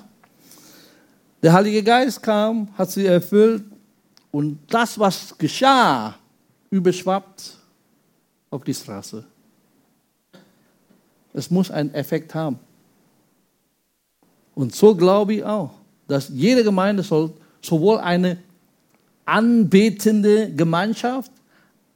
[1.44, 3.64] Der Heilige Geist kam, hat sie erfüllt
[4.32, 6.16] und das, was geschah,
[6.72, 7.58] überschwappt
[8.50, 9.24] auf die Straße.
[11.34, 12.60] Es muss einen Effekt haben.
[14.56, 15.72] Und so glaube ich auch,
[16.08, 18.38] dass jede Gemeinde soll sowohl eine
[19.26, 21.32] anbetende Gemeinschaft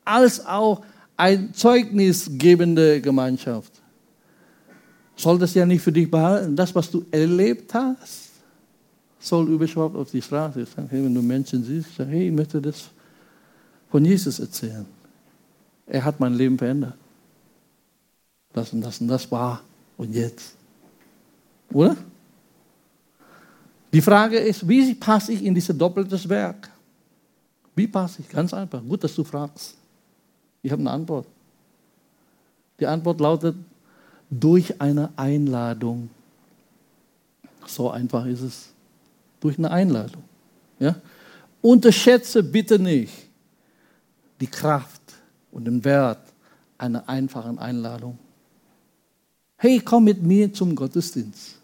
[0.06, 0.84] als auch
[1.18, 3.72] eine zeugnisgebende Gemeinschaft.
[5.15, 6.56] Solltest ja nicht für dich behalten.
[6.56, 8.32] Das, was du erlebt hast,
[9.20, 10.65] soll überschwappt auf die Straße.
[10.65, 12.89] Sagen, hey, wenn du Menschen siehst, sag, hey, ich möchte das
[13.89, 14.86] von Jesus erzählen.
[15.88, 16.96] Er hat mein Leben verändert.
[18.54, 19.62] Das und das und das war
[19.98, 20.56] und jetzt.
[21.72, 21.96] Oder?
[23.95, 26.69] Die Frage ist, wie passe ich in dieses doppeltes Werk?
[27.77, 28.27] Wie passe ich?
[28.27, 28.84] Ganz einfach.
[28.84, 29.73] Gut, dass du fragst.
[30.62, 31.25] Ich habe eine Antwort.
[32.77, 33.55] Die Antwort lautet,
[34.29, 36.10] durch eine Einladung.
[37.65, 38.67] So einfach ist es.
[39.39, 40.23] Durch eine Einladung.
[40.77, 40.97] Ja?
[41.62, 43.13] Unterschätze bitte nicht
[44.41, 45.13] die Kraft
[45.53, 46.34] und den Wert
[46.77, 48.17] einer einfachen Einladung.
[49.55, 51.62] Hey, komm mit mir zum Gottesdienst.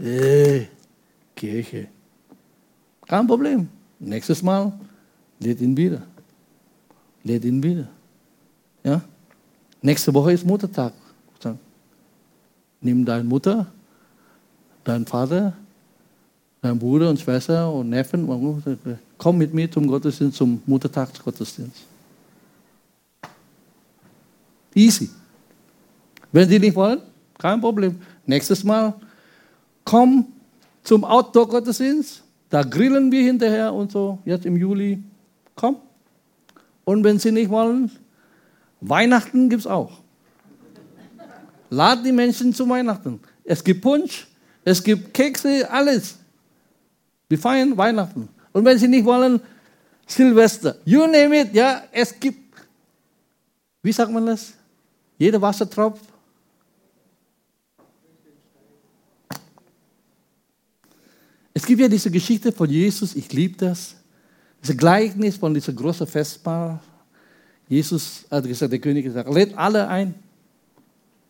[0.00, 0.66] Äh,
[1.40, 1.88] Kirche.
[3.08, 3.66] Kein Problem.
[3.98, 4.72] Nächstes Mal
[5.38, 6.02] lädt ihn wieder.
[7.24, 7.88] Lädt ihn wieder.
[8.84, 9.00] Ja?
[9.80, 10.92] Nächste Woche ist Muttertag.
[12.82, 13.66] Nimm deine Mutter,
[14.84, 15.52] deinen Vater,
[16.62, 18.26] deinen Bruder und Schwester und Neffen,
[19.18, 21.84] komm mit mir zum Gottesdienst, zum Muttertagsgottesdienst.
[24.74, 25.10] Easy.
[26.32, 27.02] Wenn sie nicht wollen,
[27.36, 28.00] kein Problem.
[28.24, 28.94] Nächstes Mal,
[29.84, 30.26] komm
[30.82, 35.02] zum Outdoor-Gottesdienst, da grillen wir hinterher und so, jetzt im Juli,
[35.54, 35.76] komm.
[36.84, 37.90] Und wenn sie nicht wollen,
[38.80, 39.98] Weihnachten gibt es auch.
[41.68, 43.20] Lad die Menschen zu Weihnachten.
[43.44, 44.26] Es gibt Punsch,
[44.64, 46.16] es gibt Kekse, alles.
[47.28, 48.28] Wir feiern Weihnachten.
[48.52, 49.40] Und wenn sie nicht wollen,
[50.06, 50.76] Silvester.
[50.84, 52.38] You name it, ja, es gibt,
[53.82, 54.52] wie sagt man das?
[55.16, 56.00] Jeder Wassertropf.
[61.60, 63.94] Es gibt ja diese Geschichte von Jesus, ich liebe das.
[64.62, 66.80] Dieses Gleichnis von dieser großen Festmahl.
[67.68, 70.14] Jesus hat gesagt, der König hat gesagt, lädt alle ein.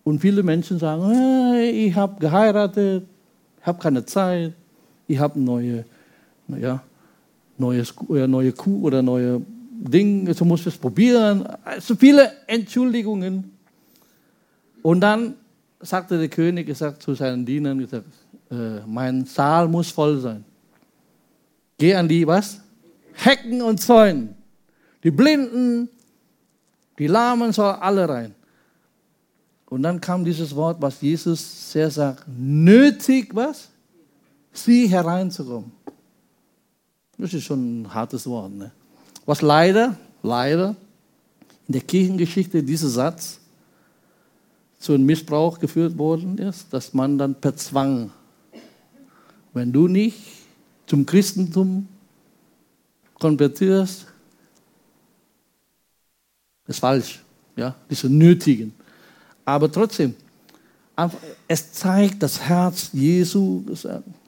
[0.04, 1.12] Und viele Menschen sagen,
[1.74, 3.06] ich habe geheiratet,
[3.62, 4.52] habe keine Zeit,
[5.08, 5.84] ich habe neue,
[6.46, 6.80] ja,
[7.58, 9.42] neues, neue Kuh oder neue
[9.80, 11.44] Dinge, so muss ich es probieren.
[11.64, 13.50] Also viele Entschuldigungen.
[14.82, 15.34] Und dann
[15.80, 18.06] sagte der König gesagt, zu seinen Dienern, gesagt,
[18.50, 20.44] äh, mein Saal muss voll sein.
[21.78, 22.60] Geh an die was?
[23.14, 24.34] Hecken und Zäunen.
[25.02, 25.88] Die Blinden,
[26.98, 28.34] die Lahmen sollen alle rein.
[29.70, 33.68] Und dann kam dieses Wort, was Jesus sehr sagt, nötig was?
[34.52, 35.70] Sie hereinzukommen.
[37.16, 38.52] Das ist schon ein hartes Wort.
[38.52, 38.72] Ne?
[39.26, 40.74] Was leider, leider
[41.68, 43.38] in der Kirchengeschichte dieser Satz
[44.78, 48.10] zu einem Missbrauch geführt worden ist, dass man dann per Zwang,
[49.52, 50.18] wenn du nicht
[50.86, 51.88] zum Christentum
[53.14, 54.06] konvertierst,
[56.66, 57.20] ist falsch.
[57.56, 58.72] Ja, diese nötigen.
[59.44, 60.14] Aber trotzdem,
[61.48, 63.64] es zeigt das Herz Jesu,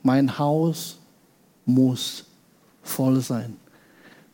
[0.02, 0.98] mein Haus
[1.64, 2.24] muss
[2.82, 3.56] voll sein.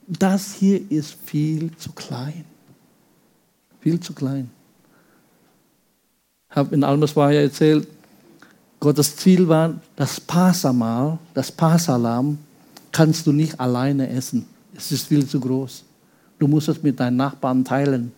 [0.06, 2.44] Das hier ist viel zu klein.
[3.80, 4.50] Viel zu klein.
[6.50, 7.86] Ich habe in Almersweier erzählt,
[8.80, 12.38] Gottes Ziel war, das Passamal, das Passalam,
[12.92, 14.46] kannst du nicht alleine essen.
[14.74, 15.84] Es ist viel zu groß.
[16.38, 18.12] Du musst es mit deinen Nachbarn teilen.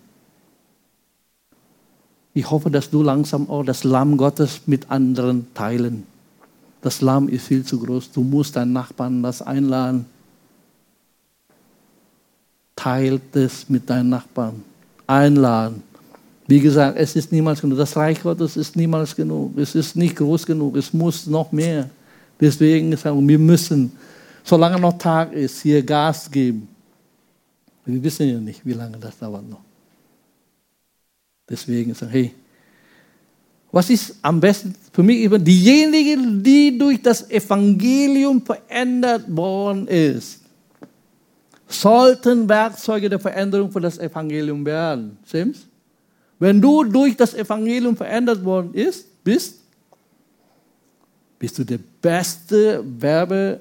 [2.34, 6.06] Ich hoffe, dass du langsam auch das Lamm Gottes mit anderen teilen.
[6.82, 8.12] Das Lamm ist viel zu groß.
[8.12, 10.06] Du musst deinen Nachbarn das einladen.
[12.76, 14.62] Teilt es mit deinen Nachbarn.
[15.06, 15.82] Einladen.
[16.50, 17.78] Wie gesagt, es ist niemals genug.
[17.78, 19.56] Das Reich Gottes ist niemals genug.
[19.56, 20.76] Es ist nicht groß genug.
[20.76, 21.88] Es muss noch mehr.
[22.40, 23.92] Deswegen sagen wir, wir müssen,
[24.42, 26.66] solange noch Tag ist, hier Gas geben.
[27.84, 29.60] Wir wissen ja nicht, wie lange das dauert noch.
[31.48, 32.34] Deswegen sagen, hey,
[33.70, 35.30] was ist am besten für mich?
[35.44, 40.40] Diejenigen, die durch das Evangelium verändert worden ist,
[41.68, 45.16] sollten Werkzeuge der Veränderung für das Evangelium werden.
[45.24, 45.70] Stimmt's?
[46.40, 49.60] Wenn du durch das Evangelium verändert worden ist, bist,
[51.38, 53.60] bist du der beste Werbe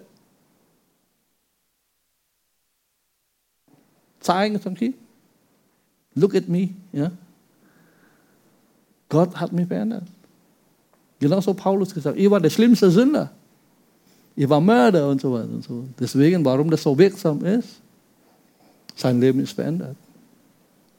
[4.22, 4.60] zeigen,
[6.16, 7.12] Look at me, ja.
[9.10, 10.04] Gott hat mich verändert.
[11.20, 13.30] Genauso Paulus gesagt, ihr war der schlimmste Sünder.
[14.36, 15.84] Ihr war Mörder und so weiter und so.
[16.00, 17.82] Deswegen, warum das so wirksam ist,
[18.96, 19.98] sein Leben ist verändert.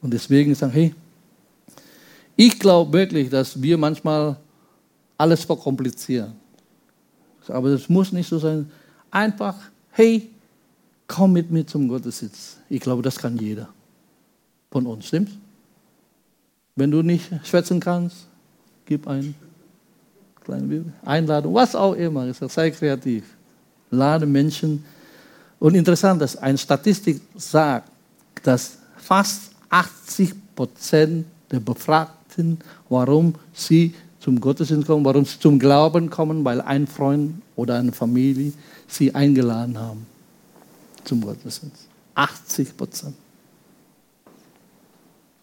[0.03, 0.95] Und deswegen sagen, hey,
[2.41, 4.35] ich glaube wirklich, dass wir manchmal
[5.19, 6.33] alles verkomplizieren.
[7.49, 8.71] Aber es muss nicht so sein.
[9.11, 9.57] Einfach,
[9.91, 10.31] hey,
[11.07, 12.57] komm mit mir zum Gottesdienst.
[12.71, 13.69] Ich glaube, das kann jeder
[14.71, 15.33] von uns, stimmt's?
[16.77, 18.17] Wenn du nicht schwätzen kannst,
[18.87, 19.35] gib ein
[20.43, 22.33] kleine Einladung, was auch immer.
[22.33, 23.25] Sei kreativ.
[23.91, 24.83] Lade Menschen.
[25.59, 27.91] Und interessant, dass eine Statistik sagt,
[28.43, 32.20] dass fast 80 Prozent der Befragten,
[32.89, 37.93] warum sie zum Gottesdienst kommen, warum sie zum Glauben kommen, weil ein Freund oder eine
[37.93, 38.53] Familie
[38.87, 40.07] sie eingeladen haben
[41.05, 41.87] zum Gottesdienst.
[42.15, 43.15] 80 Prozent.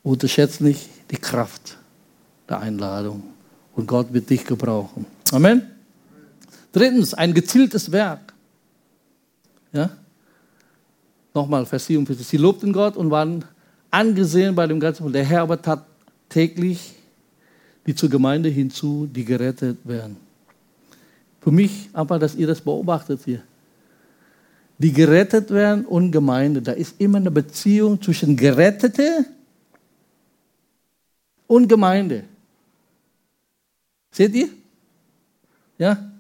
[0.04, 1.78] Unterschätzt nicht die Kraft
[2.48, 3.24] der Einladung.
[3.76, 5.06] Und Gott wird dich gebrauchen.
[5.32, 5.64] Amen.
[6.72, 8.34] Drittens, ein gezieltes Werk.
[9.74, 9.90] Ja?
[11.34, 12.26] Nochmal, Vers 47.
[12.26, 13.46] Sie lobten Gott und waren
[13.92, 15.14] angesehen bei dem ganzen Volk.
[15.14, 15.86] Der Herr aber tat
[16.30, 16.98] täglich
[17.88, 20.18] die zur Gemeinde hinzu, die gerettet werden.
[21.40, 23.42] Für mich einfach, dass ihr das beobachtet hier.
[24.78, 26.62] Die gerettet werden und Gemeinde.
[26.62, 29.26] Da ist immer eine Beziehung zwischen Gerettete
[31.48, 32.26] und Gemeinde.
[34.12, 34.50] Seht ihr?
[35.78, 36.12] Ja?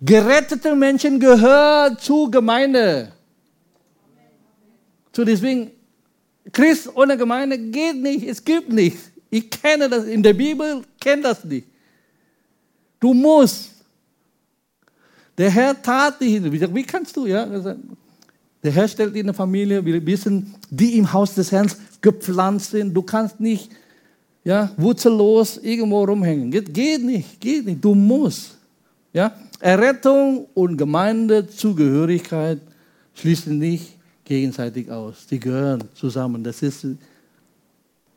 [0.00, 3.12] Gerettete Menschen gehören zur Gemeinde.
[5.12, 5.72] So deswegen,
[6.52, 9.09] Christ ohne Gemeinde geht nicht, es gibt nicht.
[9.30, 11.66] Ich kenne das, in der Bibel kenne das nicht.
[12.98, 13.70] Du musst.
[15.38, 16.42] Der Herr tat dich.
[16.74, 17.46] Wie kannst du, ja?
[18.62, 22.92] Der Herr stellt dir eine Familie, wir wissen, die im Haus des Herrn gepflanzt sind.
[22.92, 23.70] Du kannst nicht
[24.44, 26.50] ja, wurzellos irgendwo rumhängen.
[26.50, 27.82] Geht, geht nicht, geht nicht.
[27.82, 28.58] Du musst.
[29.12, 29.32] Ja?
[29.60, 32.60] Errettung und Gemeindezugehörigkeit
[33.14, 35.26] schließen nicht gegenseitig aus.
[35.26, 36.42] Die gehören zusammen.
[36.42, 36.86] Das ist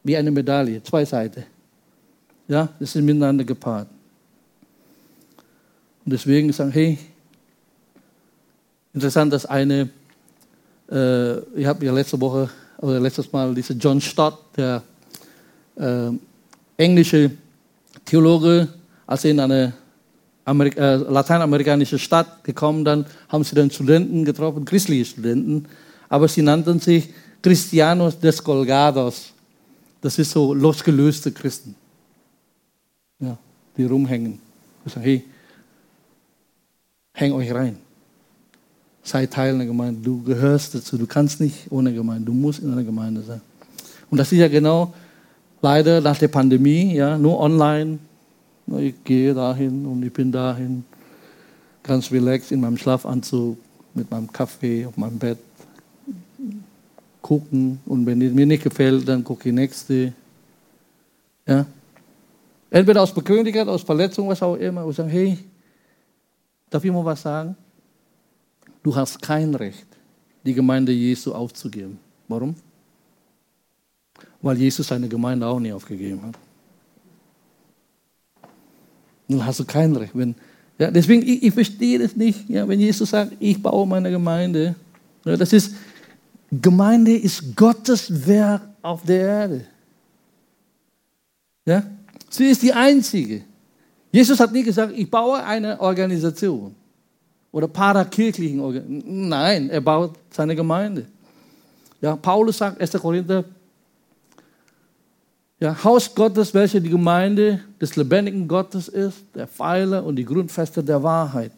[0.03, 1.43] wie eine Medaille, zwei Seiten.
[2.47, 3.87] Ja, das sind miteinander gepaart.
[6.05, 6.97] Und deswegen sagen, hey,
[8.93, 9.89] interessant, dass eine
[10.93, 14.83] äh, ich habe ja letzte Woche oder letztes Mal diese John Stott, der
[15.75, 16.09] äh,
[16.77, 17.31] englische
[18.05, 18.67] Theologe,
[19.07, 19.73] als sie in eine
[20.45, 25.65] Amerika, äh, lateinamerikanische Stadt gekommen, dann haben sie dann Studenten getroffen, christliche Studenten,
[26.09, 27.09] aber sie nannten sich
[27.41, 29.32] Cristianos Descolgados.
[30.03, 31.75] Das ist so losgelöste Christen,
[33.19, 33.37] ja,
[33.77, 34.37] die rumhängen.
[34.85, 35.23] Ich sage, hey,
[37.13, 37.77] häng euch rein.
[39.01, 40.01] Sei Teil einer Gemeinde.
[40.01, 40.97] Du gehörst dazu.
[40.97, 42.25] Du kannst nicht ohne Gemeinde.
[42.25, 43.39] Du musst in einer Gemeinde sein.
[44.09, 44.93] Und das ist ja genau
[45.61, 47.99] leider nach der Pandemie, ja, nur online.
[48.79, 50.83] Ich gehe dahin und ich bin dahin,
[51.81, 53.57] ganz relaxed in meinem Schlafanzug,
[53.93, 55.37] mit meinem Kaffee auf meinem Bett,
[57.23, 57.79] gucken.
[57.87, 60.13] Und wenn es mir nicht gefällt, dann gucke ich nächste.
[61.47, 61.65] Ja.
[62.69, 64.85] Entweder aus Bequemlichkeit, aus Verletzung, was auch immer.
[64.85, 65.39] Und sagen, hey,
[66.69, 67.55] darf ich mal was sagen?
[68.83, 69.87] Du hast kein Recht,
[70.45, 71.97] die Gemeinde Jesu aufzugeben.
[72.27, 72.55] Warum?
[74.41, 76.35] Weil Jesus seine Gemeinde auch nie aufgegeben hat.
[79.29, 80.11] Dann hast du kein Recht.
[80.13, 80.35] Wenn,
[80.77, 84.75] ja, deswegen, ich, ich verstehe das nicht, ja, wenn Jesus sagt, ich baue meine Gemeinde.
[85.23, 85.75] Ja, das ist,
[86.61, 89.65] Gemeinde ist Gottes Werk auf der Erde.
[91.65, 91.83] Ja?
[92.29, 93.43] Sie ist die einzige.
[94.11, 96.75] Jesus hat nie gesagt, ich baue eine Organisation
[97.51, 99.29] oder parakirchlichen Organisationen.
[99.29, 101.05] Nein, er baut seine Gemeinde.
[102.01, 102.91] Ja, Paulus sagt, 1.
[102.93, 103.45] Korinther,
[105.59, 110.83] ja, Haus Gottes, welche die Gemeinde des lebendigen Gottes ist, der Pfeiler und die Grundfeste
[110.83, 111.51] der Wahrheit.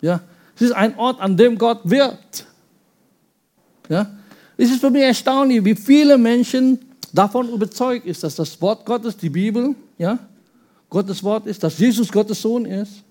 [0.00, 0.20] Ja,
[0.54, 2.46] es ist ein Ort, an dem Gott wirkt.
[3.88, 4.06] Ja,
[4.56, 6.78] es ist für mich erstaunlich, wie viele Menschen
[7.12, 10.18] davon überzeugt ist, dass das Wort Gottes, die Bibel, ja,
[10.88, 13.02] Gottes Wort ist, dass Jesus Gottes Sohn ist.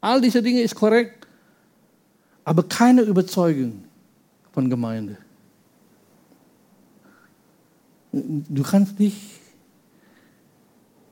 [0.00, 1.20] All diese Dinge ist korrekt
[2.44, 3.84] aber keine Überzeugung
[4.52, 5.16] von Gemeinde.
[8.12, 9.16] Du kannst nicht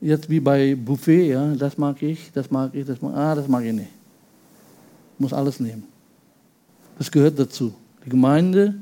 [0.00, 3.46] jetzt wie bei Buffet, ja, das mag ich, das mag ich, das mag, ah, das
[3.46, 3.90] mag ich nicht.
[5.14, 5.84] Ich muss alles nehmen.
[6.98, 7.72] Das gehört dazu.
[8.04, 8.74] Die Gemeinde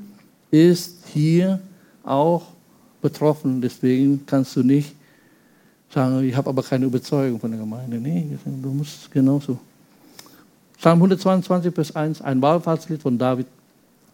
[0.51, 1.59] ist hier
[2.03, 2.43] auch
[3.01, 4.95] betroffen, deswegen kannst du nicht
[5.89, 7.97] sagen, ich habe aber keine Überzeugung von der Gemeinde.
[7.97, 9.59] Nee, du musst genauso.
[10.77, 13.47] Psalm 122, Vers 1, ein Wallfahrtslied von David.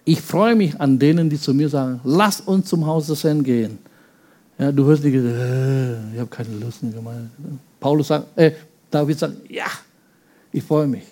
[0.05, 3.43] Ich freue mich an denen, die zu mir sagen, lass uns zum Haus des Herrn
[3.43, 3.77] gehen.
[4.57, 7.29] Ja, du hörst nicht, äh, ich habe keine Lust in Gemeinde.
[7.79, 8.51] Paulus sagt, äh,
[8.89, 9.65] David sagt, ja,
[10.51, 11.03] ich freue mich.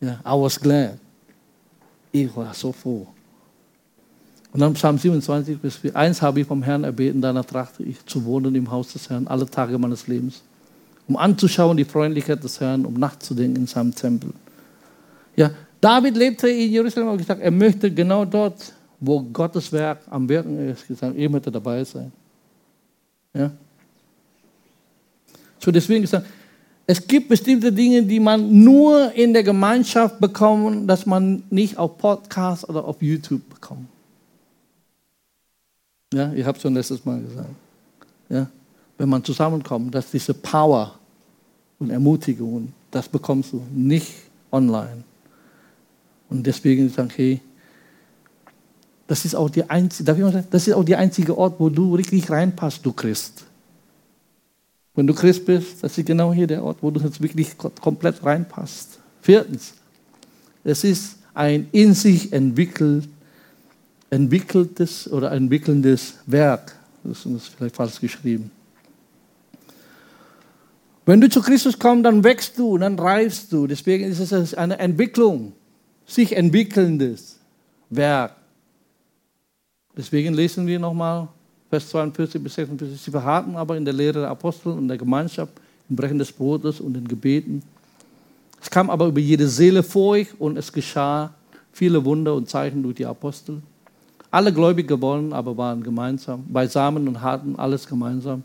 [0.00, 0.98] Ja, I was glad.
[2.12, 3.06] Ich war so froh.
[4.52, 8.04] Und dann Psalm 27, Vers 4, eins habe ich vom Herrn erbeten, danach trachte ich
[8.04, 10.42] zu wohnen im Haus des Herrn alle Tage meines Lebens,
[11.08, 14.30] um anzuschauen die Freundlichkeit des Herrn, um nachzudenken in seinem Tempel.
[15.36, 20.28] Ja, David lebte in Jerusalem und gesagt, er möchte genau dort, wo Gottes Werk am
[20.28, 22.12] Wirken ist, gesagt, er möchte dabei sein.
[23.32, 23.50] Ja.
[25.58, 26.26] So deswegen gesagt,
[26.86, 31.96] es gibt bestimmte Dinge, die man nur in der Gemeinschaft bekommt, dass man nicht auf
[31.96, 33.86] Podcast oder auf YouTube bekommt.
[36.12, 37.48] Ja, ich habe es schon letztes Mal gesagt.
[38.28, 38.46] Ja,
[38.98, 40.98] wenn man zusammenkommt, dass diese Power
[41.78, 44.12] und Ermutigung, das bekommst du nicht
[44.50, 45.04] online.
[46.28, 47.40] Und deswegen sagen, hey,
[49.06, 51.58] das ist auch die einzige, darf ich mal sagen, das ist auch der einzige Ort,
[51.58, 53.44] wo du richtig reinpasst, du Christ.
[54.94, 58.24] Wenn du Christ bist, das ist genau hier der Ort, wo du jetzt wirklich komplett
[58.24, 58.98] reinpasst.
[59.20, 59.74] Viertens,
[60.64, 63.08] es ist ein in sich entwickelt,
[64.12, 66.76] entwickeltes oder entwickelndes Werk.
[67.02, 68.50] Das ist vielleicht falsch geschrieben.
[71.06, 73.66] Wenn du zu Christus kommst, dann wächst du, dann reifst du.
[73.66, 75.54] Deswegen ist es eine Entwicklung
[76.06, 77.38] sich entwickelndes
[77.88, 78.36] Werk.
[79.96, 81.28] Deswegen lesen wir nochmal
[81.70, 83.00] Vers 42 bis 46.
[83.00, 85.54] Sie verharrten aber in der Lehre der Apostel und der Gemeinschaft,
[85.88, 87.62] im Brechen des Brotes und den Gebeten.
[88.60, 91.32] Es kam aber über jede Seele vor euch und es geschah
[91.72, 93.62] viele Wunder und Zeichen durch die Apostel.
[94.32, 98.42] Alle gläubig geworden, aber waren gemeinsam, beisammen und hatten alles gemeinsam.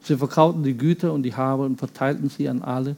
[0.00, 2.94] Sie verkauften die Güter und die Habe und verteilten sie an alle,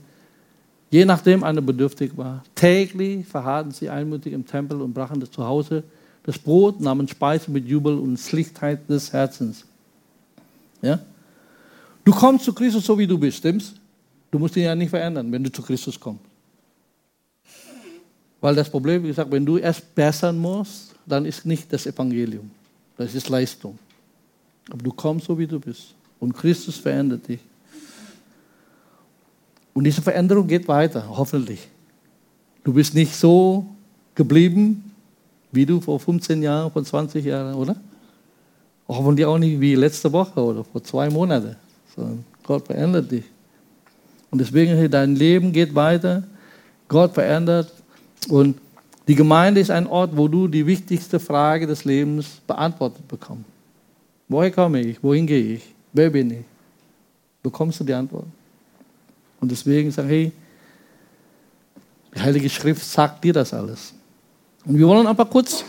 [0.91, 2.43] je nachdem einer bedürftig war.
[2.55, 5.85] Täglich verharrten sie einmütig im Tempel und brachen das Zuhause
[6.25, 9.65] das Brot, nahmen Speise mit Jubel und Schlichtheit des Herzens.
[10.83, 10.99] Ja?
[12.05, 13.75] Du kommst zu Christus so, wie du bist, stimmt's?
[14.31, 16.25] Du musst ihn ja nicht verändern, wenn du zu Christus kommst.
[18.45, 22.51] Weil das Problem, wie gesagt, wenn du erst bessern musst, dann ist nicht das Evangelium.
[22.95, 23.79] Das ist Leistung.
[24.69, 25.95] Aber du kommst so, wie du bist.
[26.21, 27.41] Und Christus verändert dich.
[29.73, 31.67] Und diese Veränderung geht weiter, hoffentlich.
[32.63, 33.65] Du bist nicht so
[34.15, 34.93] geblieben,
[35.51, 37.77] wie du vor 15 Jahren, vor 20 Jahren, oder?
[38.87, 41.57] Hoffentlich auch nicht wie letzte Woche oder vor zwei Monaten.
[41.97, 43.25] Sondern Gott verändert dich.
[44.31, 46.25] Und deswegen, dein Leben geht weiter.
[46.89, 47.73] Gott verändert.
[48.29, 48.59] Und
[49.07, 53.45] die Gemeinde ist ein Ort, wo du die wichtigste Frage des Lebens beantwortet bekommst.
[54.29, 55.03] Woher komme ich?
[55.03, 55.75] Wohin gehe ich?
[55.93, 56.45] Wer bin ich?
[57.43, 58.27] Bekommst du die Antwort.
[59.41, 60.33] Und deswegen sage ich, hey,
[62.15, 63.93] die Heilige Schrift sagt dir das alles.
[64.65, 65.65] Und wir wollen einfach kurz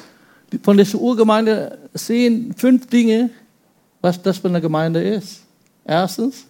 [0.63, 3.29] von dieser Urgemeinde sehen, fünf Dinge,
[3.99, 5.41] was das für eine Gemeinde ist.
[5.83, 6.45] Erstens,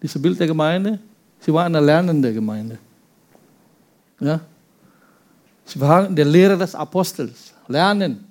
[0.00, 1.00] dieses Bild der Gemeinde,
[1.40, 2.78] sie war eine lernende Gemeinde.
[4.20, 4.40] Ja?
[5.68, 7.52] Sie waren der Lehre des Apostels.
[7.68, 8.24] Lernen.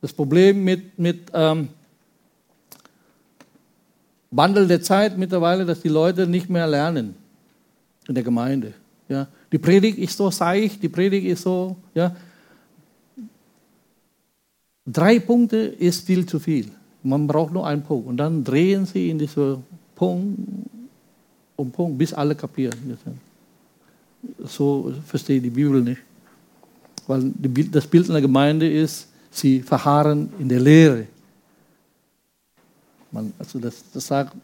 [0.00, 1.68] Das Problem mit, mit ähm,
[4.30, 7.14] Wandel der Zeit mittlerweile, dass die Leute nicht mehr lernen
[8.08, 8.72] in der Gemeinde.
[9.08, 9.28] Ja?
[9.52, 12.16] Die Predigt ist so seicht, die Predigt ist so, ja.
[14.86, 16.70] Drei Punkte ist viel zu viel.
[17.02, 18.08] Man braucht nur einen Punkt.
[18.08, 19.58] Und dann drehen sie in diese
[19.94, 20.38] Punkt
[21.56, 22.98] um Punkt, bis alle kapieren.
[24.44, 26.00] So verstehe ich die Bibel nicht.
[27.06, 27.32] Weil
[27.70, 31.06] das Bild einer Gemeinde ist, sie verharren in der Lehre.
[33.10, 34.34] Man, also das, das sagt,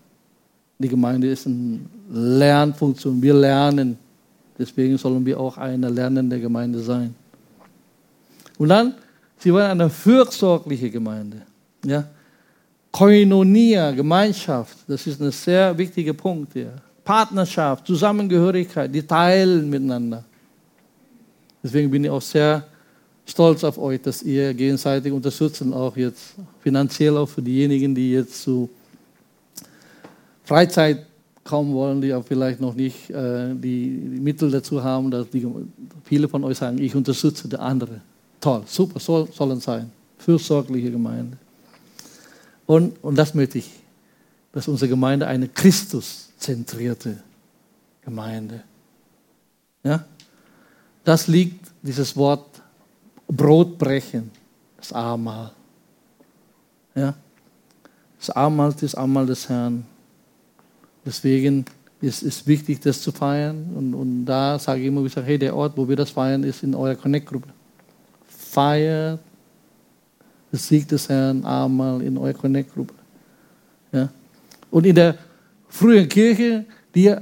[0.78, 3.20] die Gemeinde ist eine Lernfunktion.
[3.20, 3.98] Wir lernen.
[4.58, 7.14] Deswegen sollen wir auch eine lernende Gemeinde sein.
[8.58, 8.94] Und dann,
[9.38, 11.42] sie waren eine fürsorgliche Gemeinde.
[11.84, 12.04] Ja?
[12.90, 16.74] Koinonia, Gemeinschaft, das ist ein sehr wichtiger Punkt hier.
[17.08, 20.24] Partnerschaft, Zusammengehörigkeit, die teilen miteinander.
[21.62, 22.66] Deswegen bin ich auch sehr
[23.24, 28.42] stolz auf euch, dass ihr gegenseitig unterstützen, auch jetzt finanziell auch für diejenigen, die jetzt
[28.42, 28.68] zu
[30.44, 31.06] Freizeit
[31.44, 35.46] kommen wollen, die auch vielleicht noch nicht äh, die, die, Mittel dazu haben, dass die,
[36.04, 38.02] viele von euch sagen, ich unterstütze die andere.
[38.38, 39.90] Toll, super, soll, sollen sein.
[40.18, 41.38] Fürsorgliche Gemeinde.
[42.66, 43.70] Und, und das möchte ich,
[44.52, 45.48] dass unsere Gemeinde eine
[46.38, 47.18] Christuszentrierte
[48.04, 48.62] Gemeinde.
[49.82, 50.04] Ja?
[51.04, 52.62] Das liegt, dieses Wort
[53.26, 54.30] Brotbrechen,
[54.76, 55.52] das Abendmahl.
[56.94, 57.14] Ja?
[58.18, 59.84] Das Abendmahl ist das Abendmahl des Herrn.
[61.04, 61.64] Deswegen
[62.00, 63.72] ist es wichtig, das zu feiern.
[63.74, 66.62] Und, und da sage ich immer wieder, hey, der Ort, wo wir das feiern, ist
[66.62, 67.48] in eurer Connect-Gruppe.
[68.28, 69.20] Feiert
[70.52, 72.94] das Sieg des Herrn einmal in eurer Connect-Gruppe.
[73.92, 74.08] Ja?
[74.70, 75.18] Und in der
[75.68, 76.64] frühen Kirche,
[76.94, 77.14] die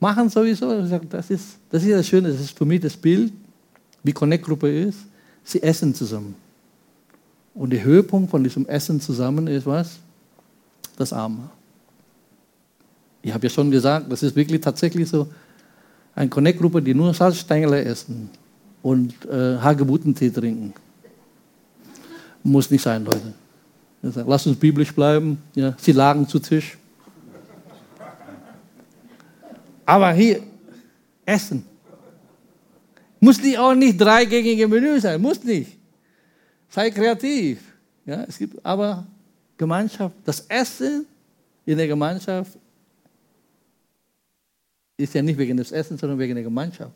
[0.00, 3.32] machen sowieso, das ist, das ist das Schöne, das ist für mich das Bild,
[4.02, 4.98] wie Connect-Gruppe ist.
[5.44, 6.34] Sie essen zusammen.
[7.54, 9.98] Und der Höhepunkt von diesem Essen zusammen ist was?
[10.96, 11.50] Das Abendmahl.
[13.22, 15.28] Ich habe ja schon gesagt, das ist wirklich tatsächlich so
[16.14, 18.28] eine Connect-Gruppe, die nur Salzstängel essen
[18.82, 20.74] und äh, Hagebuttentee trinken.
[22.42, 23.32] Muss nicht sein, Leute.
[24.02, 25.38] Lass uns biblisch bleiben.
[25.54, 26.76] Ja, sie lagen zu Tisch.
[29.86, 30.42] Aber hier,
[31.24, 31.64] Essen.
[33.20, 35.78] Muss nicht auch nicht dreigängige Menü sein, muss nicht.
[36.68, 37.60] Sei kreativ.
[38.04, 39.06] Ja, es gibt aber
[39.56, 40.14] Gemeinschaft.
[40.24, 41.06] Das Essen
[41.64, 42.58] in der Gemeinschaft
[44.96, 46.92] ist ja nicht wegen des Essens, sondern wegen der Gemeinschaft.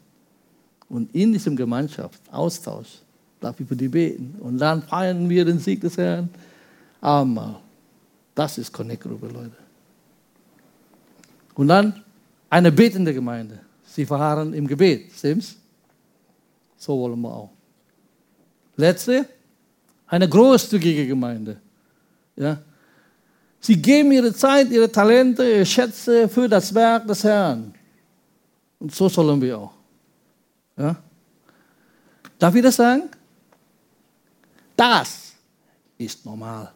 [0.88, 3.02] Und in diesem Gemeinschaft, Austausch,
[3.40, 4.36] darf ich für die beten.
[4.40, 6.28] Und dann feiern wir den Sieg des Herrn.
[7.00, 7.60] Abendmahl.
[8.34, 9.56] Das ist Connect-Gruppe, Leute.
[11.54, 12.04] Und dann
[12.50, 13.60] eine betende Gemeinde.
[13.84, 15.56] Sie verharren im Gebet, stimmt's?
[16.76, 17.50] So wollen wir auch.
[18.76, 19.26] Letzte,
[20.06, 21.60] eine großzügige Gemeinde.
[22.36, 22.58] Ja?
[23.60, 27.74] Sie geben ihre Zeit, ihre Talente, ihre Schätze für das Werk des Herrn.
[28.78, 29.72] Und so sollen wir auch.
[30.76, 30.96] Ja?
[32.38, 33.10] Darf ich das sagen?
[34.76, 35.32] Das
[35.98, 36.72] ist normal.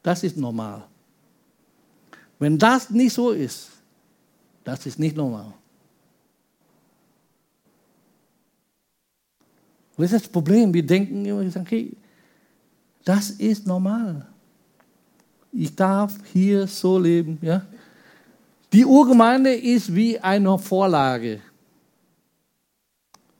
[0.00, 0.86] Das ist normal.
[2.38, 3.70] Wenn das nicht so ist,
[4.64, 5.52] das ist nicht normal.
[9.96, 10.74] Was ist das Problem?
[10.74, 11.92] Wir denken immer, okay,
[13.04, 14.26] das ist normal.
[15.52, 17.38] Ich darf hier so leben.
[17.40, 17.64] Ja?
[18.72, 21.40] Die Urgemeinde ist wie eine Vorlage,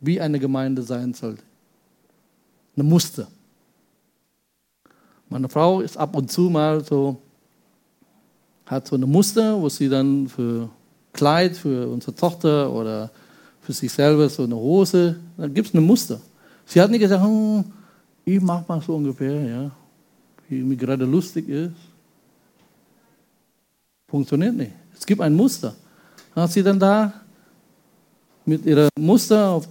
[0.00, 1.42] wie eine Gemeinde sein sollte.
[2.76, 3.26] Ein Muster.
[5.28, 7.20] Meine Frau ist ab und zu mal so,
[8.66, 10.68] hat so eine Muster, wo sie dann für
[11.12, 13.10] Kleid für unsere Tochter oder
[13.60, 16.20] für sich selber so eine Hose, dann gibt es ein Muster.
[16.66, 17.64] Sie hat nicht gesagt, hm,
[18.24, 19.70] ich mache mal so ungefähr, ja,
[20.48, 21.72] wie mir gerade lustig ist.
[24.08, 24.72] Funktioniert nicht.
[24.96, 25.74] Es gibt ein Muster.
[26.34, 27.12] Dann hat sie dann da
[28.44, 29.68] mit ihrem Muster auf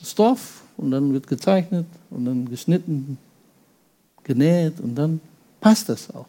[0.00, 3.18] das Stoff und dann wird gezeichnet und dann geschnitten,
[4.22, 5.20] genäht und dann
[5.60, 6.26] passt das auch.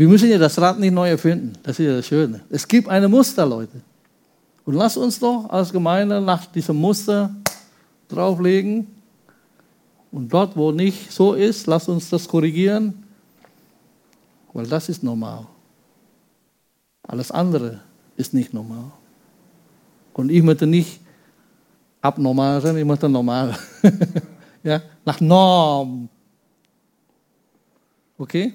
[0.00, 1.52] Wir müssen ja das Rad nicht neu erfinden.
[1.62, 2.40] Das ist ja das Schöne.
[2.48, 3.82] Es gibt eine Muster, Leute.
[4.64, 7.36] Und lass uns doch als Gemeinde nach diesem Muster
[8.08, 8.86] drauflegen.
[10.10, 12.94] Und dort, wo nicht so ist, lass uns das korrigieren.
[14.54, 15.46] Weil das ist normal.
[17.02, 17.80] Alles andere
[18.16, 18.92] ist nicht normal.
[20.14, 20.98] Und ich möchte nicht
[22.00, 23.54] abnormal sein, ich möchte normal.
[24.62, 26.08] ja, nach Norm.
[28.16, 28.54] Okay?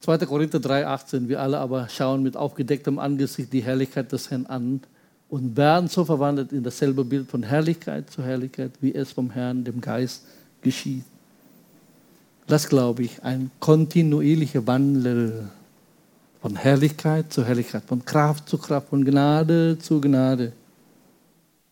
[0.00, 0.18] 2.
[0.18, 1.28] Korinther 3,18.
[1.28, 4.80] Wir alle aber schauen mit aufgedecktem Angesicht die Herrlichkeit des Herrn an
[5.28, 9.64] und werden so verwandelt in dasselbe Bild von Herrlichkeit zu Herrlichkeit, wie es vom Herrn,
[9.64, 10.24] dem Geist,
[10.62, 11.04] geschieht.
[12.46, 15.48] Das glaube ich, ein kontinuierlicher Wandel
[16.40, 20.52] von Herrlichkeit zu Herrlichkeit, von Kraft zu Kraft, von Gnade zu Gnade.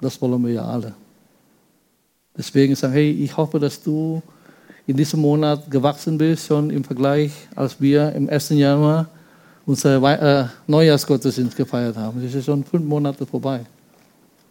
[0.00, 0.94] Das wollen wir ja alle.
[2.36, 4.20] Deswegen sage ich, hey, ich hoffe, dass du
[4.86, 8.50] in diesem Monat gewachsen bist, schon im Vergleich, als wir im 1.
[8.50, 9.08] Januar
[9.66, 12.22] unser äh, Neujahrsgottesdienst gefeiert haben.
[12.22, 13.64] Das ist schon fünf Monate vorbei.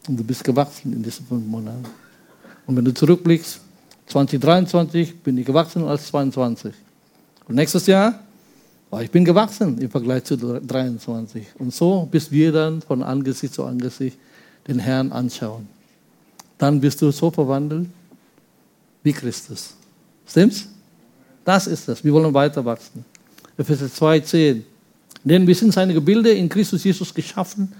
[0.08, 1.86] Und du bist gewachsen in diesen fünf Monaten.
[2.66, 3.60] Und wenn du zurückblickst,
[4.08, 6.74] 2023 bin ich gewachsen als 22.
[7.48, 8.20] Und nächstes Jahr,
[8.90, 11.46] oh, ich bin gewachsen im Vergleich zu 23.
[11.60, 14.18] Und so, bis wir dann von Angesicht zu Angesicht
[14.68, 15.68] den Herrn anschauen.
[16.58, 17.88] Dann bist du so verwandelt
[19.04, 19.76] wie Christus.
[20.28, 20.68] Stimmt's?
[21.46, 22.04] Das ist es.
[22.04, 23.04] Wir wollen weiter wachsen.
[23.58, 24.62] Epheser 2,10.
[25.24, 27.72] Denn wir sind seine Gebilde in Christus Jesus geschaffen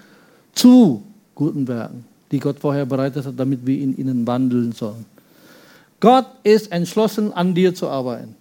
[0.54, 1.04] zu
[1.36, 5.06] guten Werken, die Gott vorher bereitet hat, damit wir in ihnen wandeln sollen.
[6.00, 8.36] Gott ist entschlossen, an dir zu arbeiten.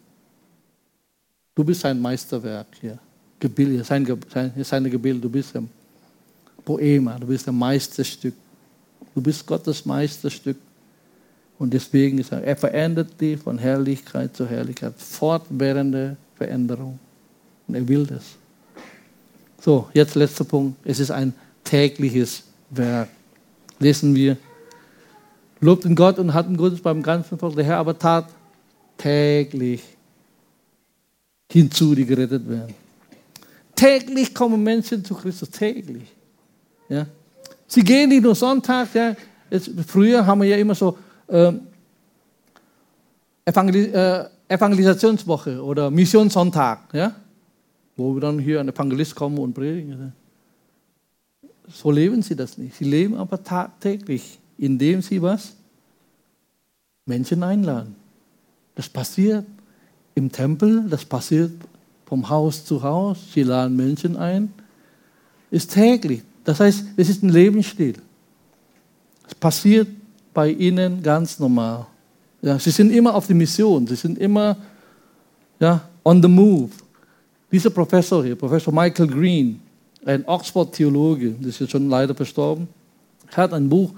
[1.54, 2.98] Du bist sein Meisterwerk hier.
[3.38, 5.20] Gebilde, sein, sein, seine Gebilde.
[5.20, 5.68] Du bist ein
[6.64, 8.34] Poema, du bist ein Meisterstück.
[9.14, 10.56] Du bist Gottes Meisterstück.
[11.58, 14.94] Und deswegen ist er, er verändert dich von Herrlichkeit zu Herrlichkeit.
[14.96, 16.98] Fortwährende Veränderung.
[17.68, 18.24] Und er will das.
[19.60, 20.76] So, jetzt letzter Punkt.
[20.84, 21.32] Es ist ein
[21.62, 23.08] tägliches Werk.
[23.78, 24.36] Lesen wir.
[25.60, 27.54] Lobten Gott und hatten Gutes beim ganzen Volk.
[27.54, 28.26] Der Herr aber tat
[28.98, 29.82] täglich
[31.50, 32.74] hinzu, die gerettet werden.
[33.76, 35.50] Täglich kommen Menschen zu Christus.
[35.50, 36.10] Täglich.
[36.88, 37.06] Ja.
[37.66, 38.88] Sie gehen nicht nur Sonntag.
[38.94, 39.14] Ja.
[39.86, 40.98] Früher haben wir ja immer so
[41.28, 41.52] äh,
[43.44, 47.14] Evangelis äh, Evangelisationswoche oder Missionssonntag, ja?
[47.96, 50.12] wo wir dann hier ein Evangelist kommen und predigen.
[51.68, 52.76] So leben sie das nicht.
[52.76, 55.54] Sie leben aber tagtäglich, indem sie was?
[57.06, 57.96] Menschen einladen.
[58.74, 59.46] Das passiert
[60.14, 61.52] im Tempel, das passiert
[62.04, 63.32] vom Haus zu Haus.
[63.32, 64.52] Sie laden Menschen ein.
[65.50, 66.22] Ist täglich.
[66.44, 67.94] Das heißt, es ist ein Lebensstil.
[69.26, 69.88] Es passiert
[70.32, 71.86] bei ihnen ganz normal.
[72.40, 74.56] Ja, sie sind immer auf der Mission, sie sind immer
[75.60, 76.70] ja, on the move.
[77.50, 79.60] Dieser Professor hier, Professor Michael Green,
[80.04, 82.66] ein Oxford-Theologe, das ist schon leider verstorben,
[83.30, 83.92] hat ein Buch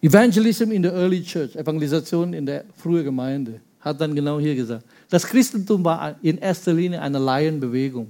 [0.00, 4.84] Evangelism in the Early Church, Evangelisation in der frühen Gemeinde, hat dann genau hier gesagt,
[5.10, 8.08] das Christentum war in erster Linie eine Laienbewegung,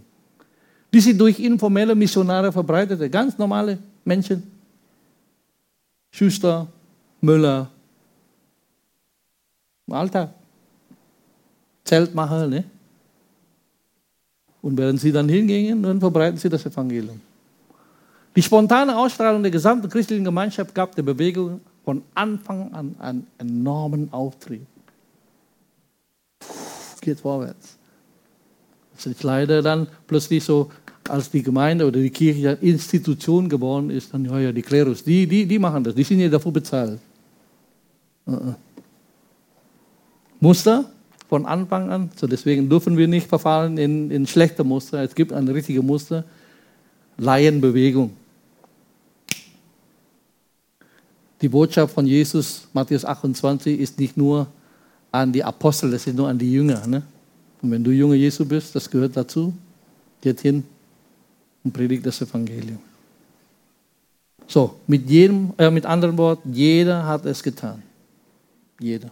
[0.92, 4.42] die sich durch informelle Missionare verbreitete, ganz normale Menschen,
[6.10, 6.66] Schuster,
[7.20, 7.70] Müller,
[9.86, 10.30] im Alltag.
[11.84, 12.64] Zeltmacher, ne?
[14.60, 17.20] Und während sie dann hingingen, dann verbreiten sie das Evangelium.
[18.36, 24.12] Die spontane Ausstrahlung der gesamten christlichen Gemeinschaft gab der Bewegung von Anfang an einen enormen
[24.12, 24.66] Auftrieb.
[26.40, 27.78] Es geht vorwärts.
[28.96, 30.70] Es ist leider dann plötzlich so,
[31.10, 35.26] als die Gemeinde oder die Kirche Institution geworden ist, dann, ja, ja, die Klerus, die,
[35.26, 36.98] die, die machen das, die sind ja dafür bezahlt.
[38.26, 38.54] Uh -uh.
[40.40, 40.84] Muster,
[41.28, 42.10] von Anfang an.
[42.16, 45.02] So deswegen dürfen wir nicht verfallen in, in schlechte Muster.
[45.02, 46.24] Es gibt ein richtiges Muster.
[47.18, 48.12] Laienbewegung.
[51.40, 54.46] Die Botschaft von Jesus, Matthäus 28, ist nicht nur
[55.12, 56.84] an die Apostel, das ist nur an die Jünger.
[56.86, 57.02] Ne?
[57.62, 59.52] Und wenn du Junge Jesu bist, das gehört dazu,
[60.20, 60.64] geht hin
[61.64, 62.78] und predigt das Evangelium.
[64.46, 67.82] So, mit jedem, äh, mit anderen Worten, jeder hat es getan.
[68.80, 69.10] Jeder.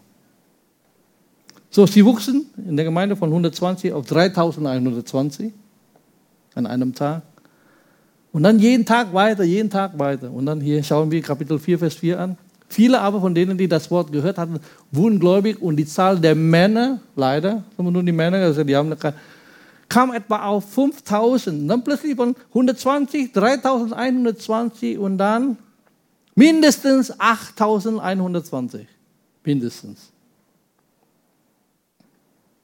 [1.70, 5.52] So, sie wuchsen in der Gemeinde von 120 auf 3120
[6.54, 7.22] an einem Tag.
[8.32, 10.30] Und dann jeden Tag weiter, jeden Tag weiter.
[10.30, 12.38] Und dann hier schauen wir Kapitel 4, Vers 4 an.
[12.68, 14.58] Viele aber von denen, die das Wort gehört hatten,
[14.90, 18.90] wurden gläubig und die Zahl der Männer, leider, nur die Männer, also die haben
[19.88, 21.70] kam etwa auf 5000.
[21.70, 25.56] Dann plötzlich von 120, 3120 und dann
[26.34, 28.86] mindestens 8120.
[29.44, 30.10] Mindestens.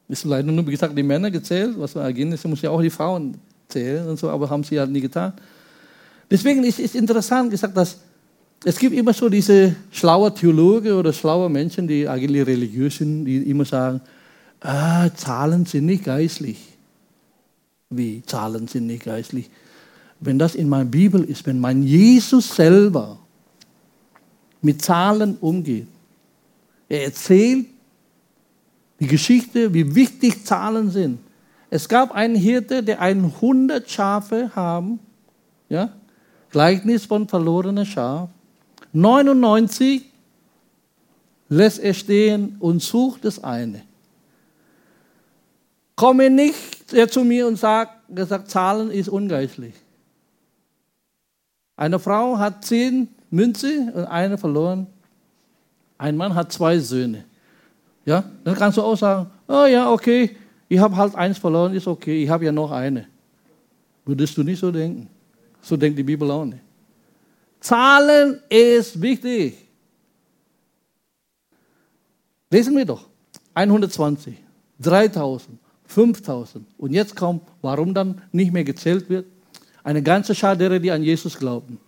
[0.08, 2.90] Ist leider nur, wie gesagt, die Männer gezählt, was wir ergehen, muss ja auch die
[2.90, 3.34] Frauen
[3.68, 5.32] zählen und so, aber haben sie halt nie getan.
[6.30, 7.98] Deswegen ist es interessant gesagt, dass
[8.64, 13.38] es gibt immer so diese schlaue Theologen oder schlaue Menschen, die eigentlich religiös sind, die
[13.38, 14.00] immer sagen,
[14.60, 16.71] ah, Zahlen sind nicht geistlich.
[17.96, 19.50] Wie Zahlen sind nicht geistlich?
[20.20, 23.18] Wenn das in meiner Bibel ist, wenn mein Jesus selber
[24.60, 25.88] mit Zahlen umgeht,
[26.88, 27.66] er erzählt
[29.00, 31.18] die Geschichte, wie wichtig Zahlen sind.
[31.70, 35.00] Es gab einen Hirte, der 100 Schafe haben,
[35.68, 35.92] ja,
[36.50, 38.28] Gleichnis von verlorener Schaf.
[38.92, 40.04] 99
[41.48, 43.82] lässt er stehen und sucht das eine.
[46.02, 49.72] Komme nicht er zu mir und sagt, gesagt, Zahlen ist ungeistlich.
[51.76, 54.88] Eine Frau hat zehn Münze und eine verloren.
[55.98, 57.22] Ein Mann hat zwei Söhne.
[58.04, 60.34] Ja, dann kannst du auch sagen, oh ja, okay,
[60.68, 63.06] ich habe halt eins verloren, ist okay, ich habe ja noch eine.
[64.04, 65.08] Würdest du nicht so denken?
[65.60, 66.64] So denkt die Bibel auch nicht.
[67.60, 69.68] Zahlen ist wichtig.
[72.50, 73.08] Lesen wir doch.
[73.54, 74.36] 120,
[74.80, 75.61] 3000,
[75.92, 76.64] 5000.
[76.78, 79.26] Und jetzt kommt, warum dann nicht mehr gezählt wird.
[79.84, 81.78] Eine ganze Schar derer, die an Jesus glauben.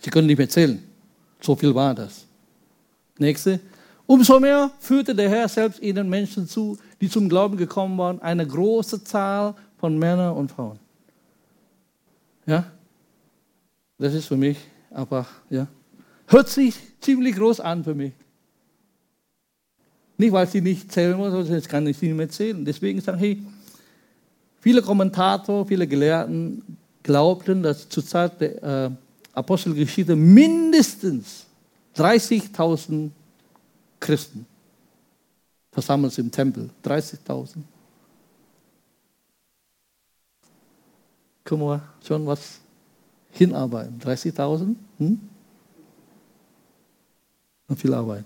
[0.00, 0.82] Sie können nicht mehr zählen.
[1.40, 2.26] So viel war das.
[3.18, 3.60] Nächste.
[4.06, 8.46] Umso mehr führte der Herr selbst ihnen Menschen zu, die zum Glauben gekommen waren, eine
[8.46, 10.78] große Zahl von Männern und Frauen.
[12.46, 12.70] Ja?
[13.98, 14.58] Das ist für mich
[14.90, 15.66] einfach, ja.
[16.28, 18.12] Hört sich ziemlich groß an für mich.
[20.18, 22.64] Nicht, weil sie nicht zählen muss, sondern jetzt kann ich sie nicht mehr zählen.
[22.64, 23.38] Deswegen sage ich,
[24.60, 26.62] viele Kommentatoren, viele Gelehrten
[27.02, 28.90] glaubten, dass zur Zeit der äh,
[29.32, 31.46] Apostelgeschichte mindestens
[31.96, 33.10] 30.000
[34.00, 34.46] Christen
[35.70, 36.70] versammelt sind im Tempel.
[36.84, 37.56] 30.000.
[41.44, 42.60] Können wir schon was
[43.30, 44.00] hinarbeiten?
[44.00, 44.74] 30.000?
[44.98, 45.20] Hm?
[47.68, 48.24] Und viel Arbeit.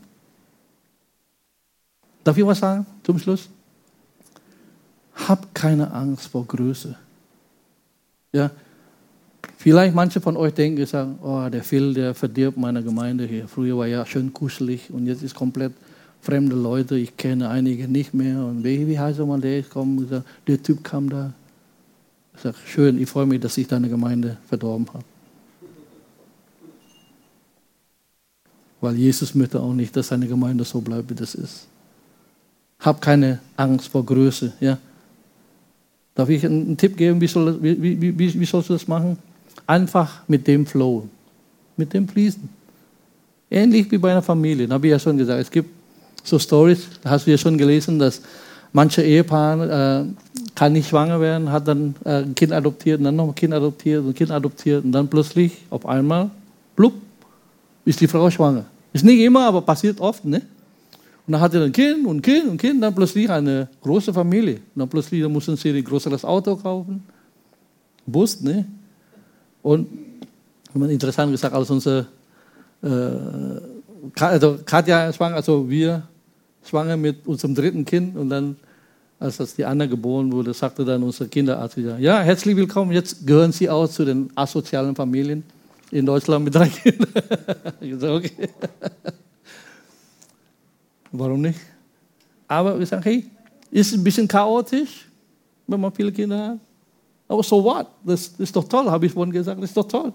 [2.24, 3.48] Darf ich was sagen zum Schluss?
[5.14, 6.96] Hab keine Angst vor Größe.
[8.32, 8.50] Ja,
[9.56, 13.48] vielleicht manche von euch denken, sagen, oh, der Phil, der verdirbt meine Gemeinde hier.
[13.48, 15.72] Früher war ja schön kuschelig und jetzt ist komplett
[16.20, 16.96] fremde Leute.
[16.96, 18.44] Ich kenne einige nicht mehr.
[18.44, 20.24] Und wie, wie heißt mal, der ist gekommen?
[20.46, 21.32] Der Typ kam da.
[22.34, 25.04] Ich sage, schön, ich freue mich, dass ich deine Gemeinde verdorben habe.
[28.80, 31.66] Weil Jesus möchte auch nicht, dass seine Gemeinde so bleibt, wie das ist.
[32.80, 34.52] Hab keine Angst vor Größe.
[34.60, 34.78] Ja?
[36.14, 39.18] Darf ich einen Tipp geben, wie, soll, wie, wie, wie, wie sollst du das machen?
[39.66, 41.06] Einfach mit dem Flow,
[41.76, 42.48] mit dem Fließen.
[43.50, 45.40] Ähnlich wie bei einer Familie, habe ich ja schon gesagt.
[45.40, 45.70] Es gibt
[46.22, 48.20] so Stories, hast du ja schon gelesen, dass
[48.72, 53.16] manche Ehepaare äh, kann nicht schwanger werden, hat dann äh, ein Kind adoptiert und dann
[53.16, 56.30] noch ein Kind adoptiert und ein Kind adoptiert und dann plötzlich auf einmal,
[56.76, 56.94] blub,
[57.84, 58.64] ist die Frau schwanger.
[58.92, 60.42] Ist nicht immer, aber passiert oft, ne?
[61.30, 64.56] Und dann hatte er ein Kind und Kind und Kind, dann plötzlich eine große Familie.
[64.56, 67.04] Und dann plötzlich mussten sie ein größeres Auto kaufen,
[68.04, 68.64] Bus, ne?
[69.62, 69.86] Und
[70.74, 72.08] interessant gesagt, als unsere
[72.82, 72.88] äh,
[74.20, 76.02] also Katja schwanger, also wir
[76.64, 78.56] schwanger mit unserem dritten Kind und dann,
[79.20, 83.24] als das die Anna geboren wurde, sagte dann unser Kinderarzt wieder, ja, herzlich willkommen, jetzt
[83.24, 85.44] gehören Sie auch zu den asozialen Familien
[85.92, 87.12] in Deutschland mit drei Kindern.
[87.80, 88.48] ich sage, okay.
[91.12, 91.60] Warum nicht?
[92.46, 93.28] Aber wir sagen, hey,
[93.70, 95.08] ist ein bisschen chaotisch,
[95.66, 96.58] wenn man viele Kinder hat.
[97.28, 97.86] Aber so what?
[98.04, 100.12] Das, das ist doch toll, habe ich vorhin gesagt, das ist doch toll.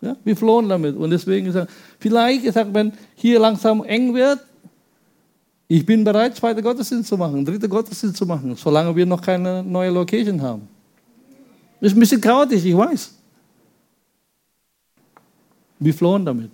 [0.00, 0.96] Ja, wir flohen damit.
[0.96, 4.40] Und deswegen gesagt, vielleicht, ich sage, wenn hier langsam eng wird,
[5.68, 9.64] Ich bin bereit, zweite Gottesdienst zu machen, dritte Gottesdienst zu machen, solange wir noch keine
[9.64, 10.68] neue Location haben.
[11.80, 13.14] Das ist ein bisschen chaotisch, ich weiß.
[15.80, 16.50] Wir flohen damit.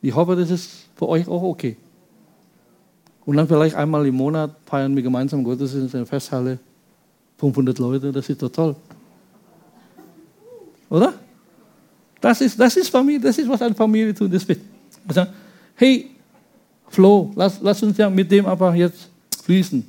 [0.00, 1.76] Ich hoffe, das ist für euch auch okay.
[3.24, 6.58] Und dann vielleicht einmal im Monat feiern wir gemeinsam Gottesdienst in der Festhalle.
[7.38, 8.76] 500 Leute, das ist doch toll.
[10.90, 11.14] Oder?
[12.20, 14.32] Das ist, das ist Familie, das ist, was eine Familie tut.
[14.32, 14.46] Das
[15.08, 15.26] also,
[15.74, 16.10] hey,
[16.88, 19.08] Flo, lass, lass uns ja mit dem aber jetzt
[19.44, 19.84] fließen.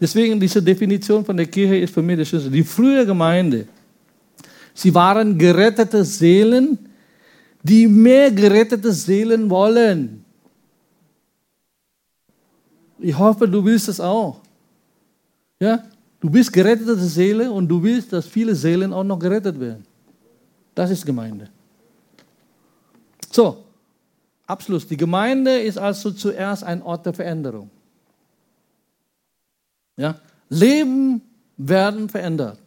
[0.00, 2.50] Deswegen diese Definition von der Kirche ist für mich der Schlüssel.
[2.50, 3.66] Die frühe Gemeinde,
[4.72, 6.78] sie waren gerettete Seelen,
[7.62, 10.24] die mehr gerettete Seelen wollen.
[12.98, 14.40] Ich hoffe, du willst es auch.
[15.60, 15.84] Ja?
[16.20, 19.84] Du bist gerettete Seele und du willst, dass viele Seelen auch noch gerettet werden.
[20.74, 21.48] Das ist Gemeinde.
[23.30, 23.64] So,
[24.46, 24.86] Abschluss.
[24.86, 27.70] Die Gemeinde ist also zuerst ein Ort der Veränderung.
[29.96, 30.18] Ja?
[30.48, 31.20] Leben
[31.56, 32.58] werden verändert.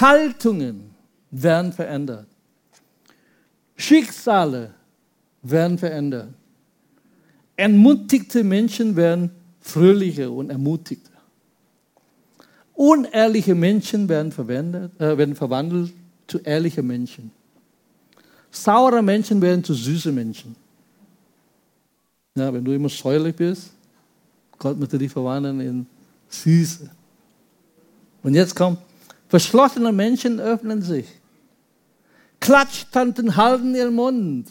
[0.00, 0.94] Haltungen
[1.30, 2.26] werden verändert.
[3.76, 4.72] Schicksale
[5.42, 6.28] werden verändert.
[7.62, 11.12] Entmutigte Menschen werden fröhlicher und ermutigter.
[12.74, 14.32] Unehrliche Menschen werden,
[14.98, 15.92] äh, werden verwandelt
[16.26, 17.30] zu ehrlichen Menschen.
[18.50, 20.56] Saure Menschen werden zu süßen Menschen.
[22.34, 23.70] Ja, wenn du immer säuerlich bist,
[24.58, 25.86] Gott möchte dich verwandeln in
[26.30, 26.90] Süße.
[28.24, 28.78] Und jetzt kommt,
[29.28, 31.06] verschlossene Menschen öffnen sich.
[32.40, 34.50] Klatschtanten halten ihren Mund.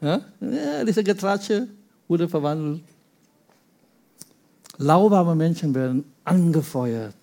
[0.00, 0.20] Ja?
[0.40, 1.68] ja, diese Getratsche
[2.08, 2.82] wurde verwandelt.
[4.78, 7.14] Lauwarme Menschen werden angefeuert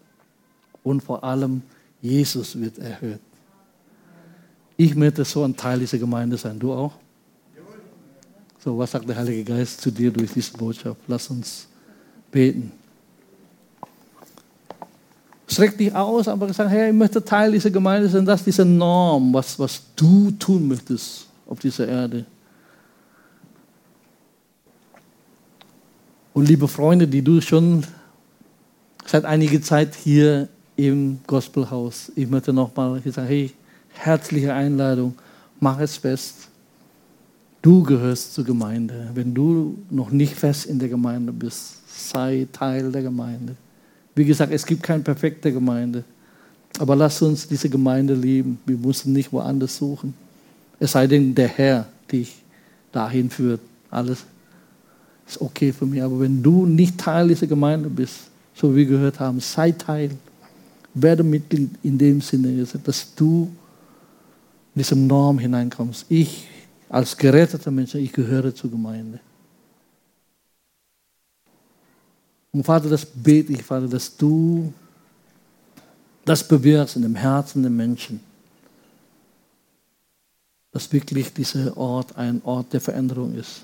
[0.84, 1.62] und vor allem
[2.02, 3.20] Jesus wird erhöht.
[4.78, 6.60] Ich möchte so ein Teil dieser Gemeinde sein.
[6.60, 6.94] Du auch?
[8.64, 11.02] So, was sagt der Heilige Geist zu dir durch diese Botschaft?
[11.08, 11.68] Lass uns
[12.32, 12.72] beten.
[15.48, 18.26] Streck dich aus, aber sag, hey, ich möchte Teil dieser Gemeinde sein.
[18.26, 22.26] Das ist diese Norm, was, was du tun möchtest auf dieser Erde.
[26.38, 27.84] Und liebe Freunde, die du schon
[29.08, 33.52] seit einiger Zeit hier im Gospelhaus, ich möchte nochmal sagen, hey,
[33.90, 35.16] herzliche Einladung,
[35.60, 36.50] mach es fest.
[37.64, 39.10] Du gehörst zur Gemeinde.
[39.16, 43.56] Wenn du noch nicht fest in der Gemeinde bist, sei Teil der Gemeinde.
[44.14, 46.04] Wie gesagt, es gibt keine perfekte Gemeinde.
[46.78, 48.60] Aber lass uns diese Gemeinde lieben.
[48.64, 50.14] Wir müssen nicht woanders suchen.
[50.80, 52.36] Es sei denn, der Herr dich
[52.92, 53.62] dahin führt.
[53.90, 54.24] Alles
[55.28, 56.02] ist okay für mich.
[56.02, 60.12] Aber wenn du nicht Teil dieser Gemeinde bist, so wie wir gehört haben, sei Teil.
[60.94, 63.52] Werde Mitglied in dem Sinne, dass du
[64.74, 66.06] in diese Norm hineinkommst.
[66.10, 66.48] Ich
[66.90, 69.20] als geretteter Mensch, ich gehöre zur Gemeinde.
[72.52, 74.74] Und Vater, das bete ich, Vater, dass du
[76.26, 78.20] das bewirkst in dem Herzen der Menschen.
[80.72, 83.64] Dass wirklich dieser Ort ein Ort der Veränderung ist.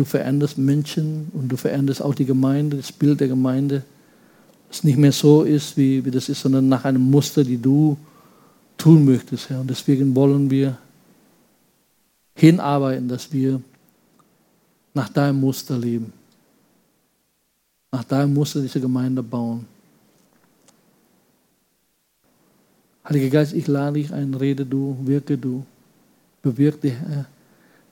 [0.00, 3.82] Du veränderst Menschen und du veränderst auch die Gemeinde, das Bild der Gemeinde.
[4.70, 7.98] Es nicht mehr so ist, wie, wie das ist, sondern nach einem Muster, die du
[8.78, 9.60] tun möchtest, Herr.
[9.60, 10.78] Und deswegen wollen wir
[12.34, 13.60] hinarbeiten, dass wir
[14.94, 16.14] nach deinem Muster leben.
[17.92, 19.66] Nach deinem Muster diese Gemeinde bauen.
[23.06, 25.62] Heiliger Geist, ich lade dich ein, rede du, wirke du,
[26.40, 26.96] bewirke die,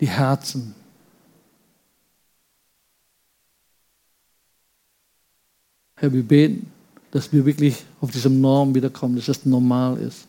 [0.01, 0.75] die Herzen
[6.01, 6.71] Herr, wir beten,
[7.11, 10.27] dass wir wirklich auf diese Norm wiederkommen, dass das normal ist.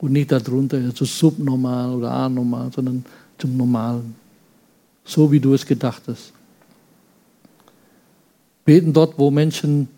[0.00, 3.04] Und nicht darunter zu subnormal oder anormal, sondern
[3.38, 4.14] zum Normalen.
[5.04, 6.32] So wie du es gedacht hast.
[8.64, 9.88] Beten dort, wo Menschen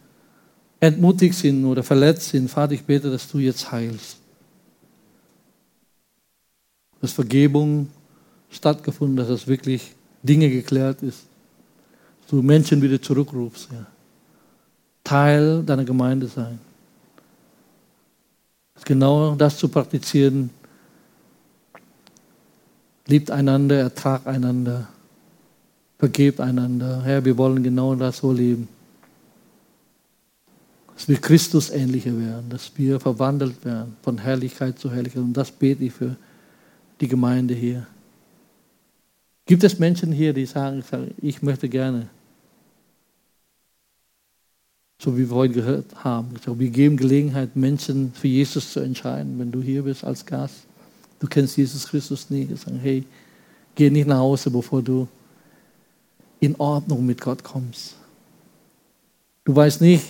[0.78, 2.48] entmutigt sind oder verletzt sind.
[2.48, 4.16] Vater, ich bete, dass du jetzt heilst.
[7.00, 7.88] Dass Vergebung
[8.48, 9.92] stattgefunden, dass es wirklich
[10.22, 11.26] Dinge geklärt ist.
[12.20, 13.86] Dass du Menschen wieder zurückrufst, ja.
[15.10, 16.60] Teil deiner Gemeinde sein.
[18.84, 20.50] Genau das zu praktizieren.
[23.08, 24.86] Liebt einander, ertragt einander,
[25.98, 27.02] vergebt einander.
[27.02, 28.68] Herr, wir wollen genau das so leben.
[30.94, 35.24] Dass wir Christus ähnlicher werden, dass wir verwandelt werden von Herrlichkeit zu Herrlichkeit.
[35.24, 36.14] Und das bete ich für
[37.00, 37.84] die Gemeinde hier.
[39.44, 40.84] Gibt es Menschen hier, die sagen,
[41.20, 42.08] ich möchte gerne
[45.00, 46.28] so wie wir heute gehört haben.
[46.44, 49.38] Wir geben Gelegenheit, Menschen für Jesus zu entscheiden.
[49.38, 50.66] Wenn du hier bist als Gast,
[51.18, 53.04] du kennst Jesus Christus nicht, sagen, hey,
[53.74, 55.08] geh nicht nach Hause, bevor du
[56.38, 57.96] in Ordnung mit Gott kommst.
[59.44, 60.04] Du weißt nicht,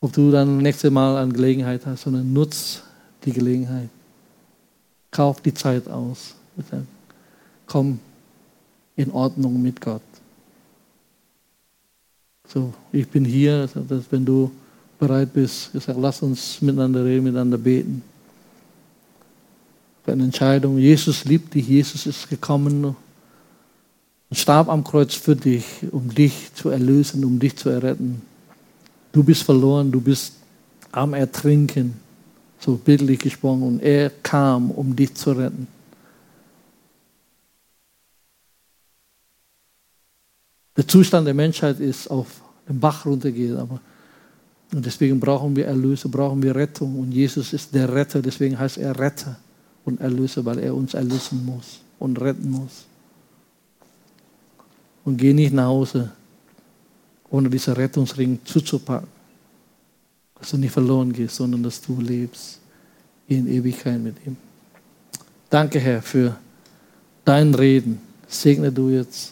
[0.00, 2.82] ob du dann nächste Mal eine Gelegenheit hast, sondern nutz
[3.24, 3.88] die Gelegenheit.
[5.10, 6.34] Kauf die Zeit aus.
[7.66, 7.98] Komm
[8.96, 10.02] in Ordnung mit Gott.
[12.48, 14.50] So, ich bin hier, dass wenn du
[14.98, 18.02] bereit bist, ich sage, lass uns miteinander reden, miteinander beten.
[20.04, 20.78] Für eine Entscheidung.
[20.78, 22.96] Jesus liebt dich, Jesus ist gekommen und
[24.32, 28.22] starb am Kreuz für dich, um dich zu erlösen, um dich zu erretten.
[29.12, 30.34] Du bist verloren, du bist
[30.90, 31.94] am Ertrinken,
[32.58, 35.66] so bildlich gesprochen, und er kam, um dich zu retten.
[40.76, 43.80] Der Zustand der Menschheit ist auf den Bach runtergeht, aber
[44.72, 46.98] und deswegen brauchen wir Erlöser, brauchen wir Rettung.
[46.98, 49.36] Und Jesus ist der Retter, deswegen heißt er Retter
[49.84, 52.86] und Erlöser, weil er uns erlösen muss und retten muss.
[55.04, 56.10] Und geh nicht nach Hause,
[57.28, 59.08] ohne diesen Rettungsring zuzupacken.
[60.38, 62.58] Dass du nicht verloren gehst, sondern dass du lebst
[63.28, 64.36] in Ewigkeit mit ihm.
[65.50, 66.36] Danke, Herr, für
[67.24, 68.00] dein Reden.
[68.26, 69.31] Segne du jetzt